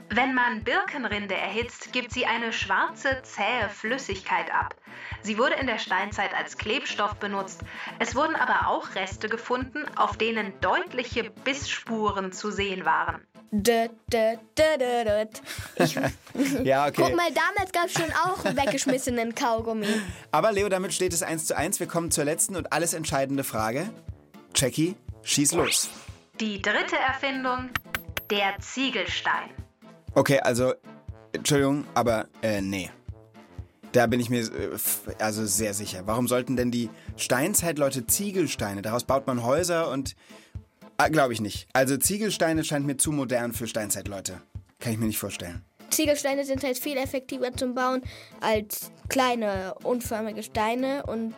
Wenn 0.09 0.33
man 0.33 0.63
Birkenrinde 0.63 1.35
erhitzt, 1.35 1.93
gibt 1.93 2.11
sie 2.11 2.25
eine 2.25 2.51
schwarze, 2.51 3.21
zähe 3.21 3.69
Flüssigkeit 3.69 4.51
ab. 4.51 4.75
Sie 5.21 5.37
wurde 5.37 5.55
in 5.55 5.67
der 5.67 5.77
Steinzeit 5.77 6.33
als 6.35 6.57
Klebstoff 6.57 7.13
benutzt. 7.15 7.61
Es 7.99 8.15
wurden 8.15 8.35
aber 8.35 8.67
auch 8.67 8.95
Reste 8.95 9.29
gefunden, 9.29 9.85
auf 9.95 10.17
denen 10.17 10.59
deutliche 10.59 11.29
Bissspuren 11.43 12.31
zu 12.31 12.51
sehen 12.51 12.83
waren. 12.83 13.21
Dö, 13.55 13.87
dö, 14.11 14.35
dö, 14.57 14.77
dö, 14.79 15.03
dö. 15.03 15.25
Ich, 15.75 15.95
Ja, 16.63 16.87
okay. 16.87 17.03
guck 17.03 17.15
mal, 17.15 17.29
damals 17.31 17.71
gab 17.71 17.85
es 17.85 17.93
schon 17.93 18.11
auch 18.25 18.43
weggeschmissenen 18.43 19.35
Kaugummi. 19.35 19.85
Aber 20.31 20.51
Leo, 20.51 20.69
damit 20.69 20.91
steht 20.91 21.13
es 21.13 21.21
1 21.21 21.45
zu 21.45 21.55
1. 21.55 21.79
Wir 21.79 21.85
kommen 21.85 22.09
zur 22.09 22.25
letzten 22.25 22.55
und 22.55 22.73
alles 22.73 22.95
entscheidende 22.95 23.43
Frage. 23.43 23.91
Jackie, 24.55 24.95
schieß 25.21 25.51
los. 25.51 25.87
Die 26.39 26.63
dritte 26.63 26.95
Erfindung, 26.95 27.69
der 28.31 28.57
Ziegelstein. 28.59 29.51
Okay, 30.15 30.39
also, 30.39 30.73
Entschuldigung, 31.31 31.85
aber 31.93 32.25
äh, 32.41 32.59
nee. 32.59 32.89
Da 33.91 34.07
bin 34.07 34.19
ich 34.19 34.31
mir 34.31 34.41
äh, 34.41 34.77
also 35.19 35.45
sehr 35.45 35.75
sicher. 35.75 36.07
Warum 36.07 36.27
sollten 36.27 36.55
denn 36.55 36.71
die 36.71 36.89
Steinzeitleute 37.17 38.07
Ziegelsteine? 38.07 38.81
Daraus 38.81 39.03
baut 39.03 39.27
man 39.27 39.43
Häuser 39.43 39.91
und. 39.91 40.15
Ah, 40.97 41.09
Glaube 41.09 41.33
ich 41.33 41.41
nicht. 41.41 41.67
Also 41.73 41.97
Ziegelsteine 41.97 42.63
scheint 42.63 42.85
mir 42.85 42.97
zu 42.97 43.11
modern 43.11 43.53
für 43.53 43.67
Steinzeitleute. 43.67 44.41
Kann 44.79 44.93
ich 44.93 44.99
mir 44.99 45.07
nicht 45.07 45.17
vorstellen. 45.19 45.63
Ziegelsteine 45.89 46.43
sind 46.45 46.63
halt 46.63 46.77
viel 46.77 46.97
effektiver 46.97 47.53
zum 47.53 47.75
Bauen 47.75 48.01
als 48.41 48.91
kleine, 49.09 49.75
unförmige 49.83 50.41
Steine 50.43 51.03
und 51.05 51.35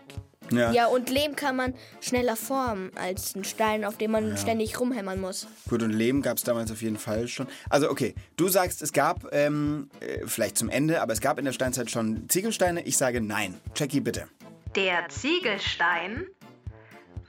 Ja. 0.51 0.71
ja, 0.71 0.85
und 0.87 1.09
Lehm 1.09 1.35
kann 1.35 1.55
man 1.55 1.73
schneller 1.99 2.35
formen 2.35 2.91
als 2.95 3.35
ein 3.35 3.43
Stein, 3.43 3.83
auf 3.83 3.97
dem 3.97 4.11
man 4.11 4.37
ständig 4.37 4.79
rumhämmern 4.79 5.19
muss. 5.19 5.47
Gut, 5.67 5.81
und 5.83 5.89
Lehm 5.91 6.21
gab 6.21 6.37
es 6.37 6.43
damals 6.43 6.71
auf 6.71 6.81
jeden 6.83 6.97
Fall 6.97 7.27
schon. 7.27 7.47
Also, 7.69 7.89
okay, 7.89 8.13
du 8.37 8.47
sagst, 8.47 8.81
es 8.83 8.93
gab, 8.93 9.27
ähm, 9.33 9.89
äh, 10.01 10.25
vielleicht 10.27 10.57
zum 10.57 10.69
Ende, 10.69 11.01
aber 11.01 11.13
es 11.13 11.19
gab 11.21 11.39
in 11.39 11.45
der 11.45 11.51
Steinzeit 11.51 11.89
schon 11.91 12.29
Ziegelsteine. 12.29 12.83
Ich 12.83 12.95
sage 12.97 13.21
nein. 13.21 13.59
Jackie, 13.75 13.99
bitte. 14.01 14.27
Der 14.75 15.07
Ziegelstein 15.09 16.27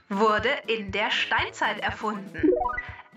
wurde 0.09 0.49
in 0.67 0.91
der 0.91 1.11
Steinzeit 1.11 1.79
erfunden. 1.79 2.51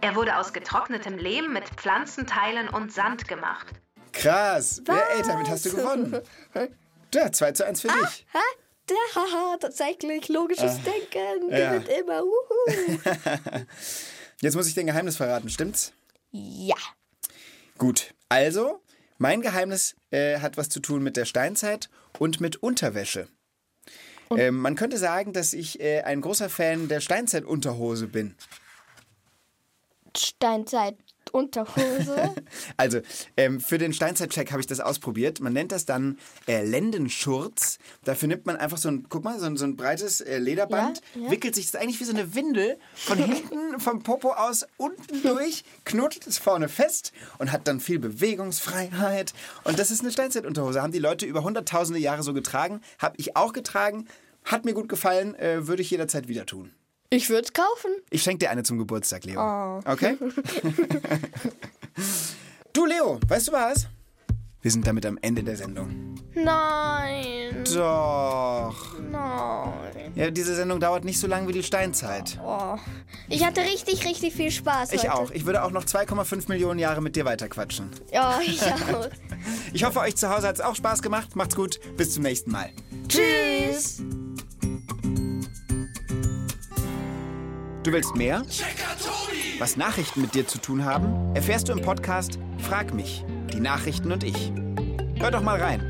Er 0.00 0.14
wurde 0.14 0.37
aus 0.37 0.53
getrocknetem 0.53 1.18
Lehm 1.18 1.53
mit 1.53 1.68
Pflanzenteilen 1.68 2.68
und 2.68 2.92
Sand 2.92 3.29
gemacht. 3.29 3.66
Krass. 4.12 4.83
Ja, 4.88 4.98
ey, 5.16 5.22
damit 5.22 5.48
hast 5.48 5.66
du 5.66 5.70
gewonnen. 5.76 6.20
Ja, 7.14 7.31
2 7.31 7.53
zu 7.53 7.66
1 7.66 7.81
für 7.83 7.88
dich. 7.88 8.26
Ha? 8.35 8.38
Da, 8.87 8.94
haha, 9.14 9.57
tatsächlich 9.59 10.29
logisches 10.29 10.79
Denken 10.83 11.53
Ah. 11.53 11.57
ja. 11.57 11.72
gewinnt 11.72 11.88
immer. 11.88 12.22
Wuhu. 12.22 12.98
Jetzt 14.40 14.57
muss 14.57 14.66
ich 14.66 14.74
dein 14.74 14.87
Geheimnis 14.87 15.16
verraten, 15.16 15.48
stimmt's? 15.48 15.92
ja. 16.33 16.76
Gut. 17.79 18.14
Also, 18.29 18.83
mein 19.18 19.40
Geheimnis 19.42 19.96
äh, 20.11 20.38
hat 20.40 20.57
was 20.59 20.68
zu 20.68 20.81
tun 20.81 21.03
mit 21.03 21.16
der 21.16 21.24
Steinzeit 21.24 21.88
und 22.18 22.40
mit 22.40 22.57
Unterwäsche. 22.62 23.26
Ähm, 24.37 24.57
man 24.57 24.77
könnte 24.77 24.97
sagen, 24.99 25.33
dass 25.33 25.53
ich 25.53 25.81
äh, 25.81 26.03
ein 26.03 26.21
großer 26.21 26.49
Fan 26.49 26.88
der 26.88 27.01
Steinzeit-Unterhose 27.01 28.07
bin. 28.07 28.35
Steinzeit 30.16 30.97
Unterhose. 31.33 32.35
Also, 32.77 33.01
ähm, 33.37 33.61
für 33.61 33.79
den 33.79 33.93
Steinzeit-Check 33.93 34.51
habe 34.51 34.61
ich 34.61 34.66
das 34.66 34.81
ausprobiert. 34.81 35.40
Man 35.40 35.53
nennt 35.53 35.73
das 35.73 35.85
dann 35.85 36.19
äh, 36.47 36.64
Lendenschurz. 36.64 37.79
Dafür 38.05 38.29
nimmt 38.29 38.47
man 38.47 38.57
einfach 38.57 38.79
so 38.79 38.88
ein, 38.88 39.07
guck 39.09 39.25
mal, 39.25 39.38
so 39.38 39.47
ein, 39.47 39.57
so 39.57 39.64
ein 39.64 39.77
breites 39.77 40.21
äh, 40.21 40.38
Lederband, 40.38 41.01
Ja, 41.14 41.23
ja. 41.23 41.31
wickelt 41.31 41.55
sich 41.55 41.71
das 41.71 41.81
eigentlich 41.81 42.01
wie 42.01 42.05
so 42.05 42.12
eine 42.12 42.35
Windel 42.35 42.79
von 42.95 43.19
hinten, 43.23 43.79
vom 43.81 44.03
Popo 44.03 44.33
aus 44.33 44.66
unten 44.77 45.23
durch, 45.23 45.64
knotet 45.85 46.27
es 46.27 46.38
vorne 46.38 46.69
fest 46.69 47.12
und 47.38 47.53
hat 47.53 47.69
dann 47.69 47.81
viel 47.81 47.99
Bewegungsfreiheit. 47.99 49.33
Und 49.64 49.79
das 49.79 49.90
ist 49.90 50.01
eine 50.01 50.12
Steinzeit-Unterhose. 50.12 50.83
Haben 50.83 50.93
die 50.93 50.99
Leute 50.99 51.27
über 51.27 51.43
hunderttausende 51.43 52.01
Jahre 52.01 52.23
so 52.23 52.33
getragen. 52.33 52.81
Habe 52.99 53.14
ich 53.19 53.37
auch 53.37 53.53
getragen. 53.53 54.07
Hat 54.45 54.64
mir 54.64 54.73
gut 54.75 54.88
gefallen. 54.88 55.35
Äh, 55.35 55.66
würde 55.66 55.83
ich 55.83 55.90
jederzeit 55.90 56.29
wieder 56.29 56.47
tun. 56.47 56.73
Ich 57.12 57.29
würde 57.29 57.42
es 57.42 57.53
kaufen. 57.53 57.90
Ich 58.11 58.23
schenke 58.23 58.38
dir 58.38 58.51
eine 58.51 58.62
zum 58.62 58.79
Geburtstag, 58.79 59.25
Leo. 59.25 59.40
Oh. 59.40 59.81
Okay? 59.85 60.16
du, 62.73 62.87
Leo, 62.87 63.18
weißt 63.27 63.49
du 63.49 63.53
was? 63.53 63.88
Wir 64.62 64.70
sind 64.70 64.87
damit 64.87 65.05
am 65.07 65.18
Ende 65.20 65.42
der 65.42 65.57
Sendung. 65.57 66.14
Nein. 66.35 67.64
Doch. 67.75 68.96
Nein. 69.11 70.12
Ja, 70.14 70.31
diese 70.31 70.55
Sendung 70.55 70.79
dauert 70.79 71.05
nicht 71.05 71.18
so 71.18 71.27
lange 71.27 71.49
wie 71.49 71.53
die 71.53 71.64
Steinzeit. 71.64 72.38
Oh. 72.44 72.77
Ich 73.29 73.44
hatte 73.44 73.62
richtig, 73.62 74.07
richtig 74.07 74.35
viel 74.35 74.53
Spaß 74.53 74.92
Ich 74.92 75.03
heute. 75.03 75.14
auch. 75.14 75.31
Ich 75.33 75.46
würde 75.46 75.64
auch 75.64 75.73
noch 75.73 75.85
2,5 75.85 76.49
Millionen 76.49 76.79
Jahre 76.79 77.01
mit 77.01 77.16
dir 77.16 77.25
weiterquatschen. 77.25 77.90
Ja, 78.12 78.38
ich 78.44 78.62
auch. 78.62 79.09
Ich 79.73 79.85
hoffe, 79.85 80.01
euch 80.01 80.16
zu 80.16 80.29
Hause 80.29 80.49
hat 80.49 80.57
es 80.57 80.61
auch 80.61 80.75
Spaß 80.75 81.01
gemacht. 81.01 81.35
Macht's 81.35 81.57
gut. 81.57 81.81
Bis 81.96 82.12
zum 82.12 82.25
nächsten 82.25 82.51
Mal. 82.51 82.68
Tschüss. 83.09 84.03
Du 87.83 87.93
willst 87.93 88.14
mehr? 88.14 88.43
Was 89.59 89.77
Nachrichten 89.79 90.21
mit 90.21 90.35
dir 90.35 90.47
zu 90.47 90.59
tun 90.59 90.85
haben, 90.85 91.35
erfährst 91.35 91.69
du 91.69 91.73
im 91.73 91.81
Podcast 91.81 92.38
Frag 92.59 92.93
mich, 92.93 93.25
die 93.53 93.61
Nachrichten 93.61 94.12
und 94.12 94.23
ich. 94.23 94.53
Hör 95.19 95.31
doch 95.31 95.43
mal 95.43 95.59
rein. 95.59 95.89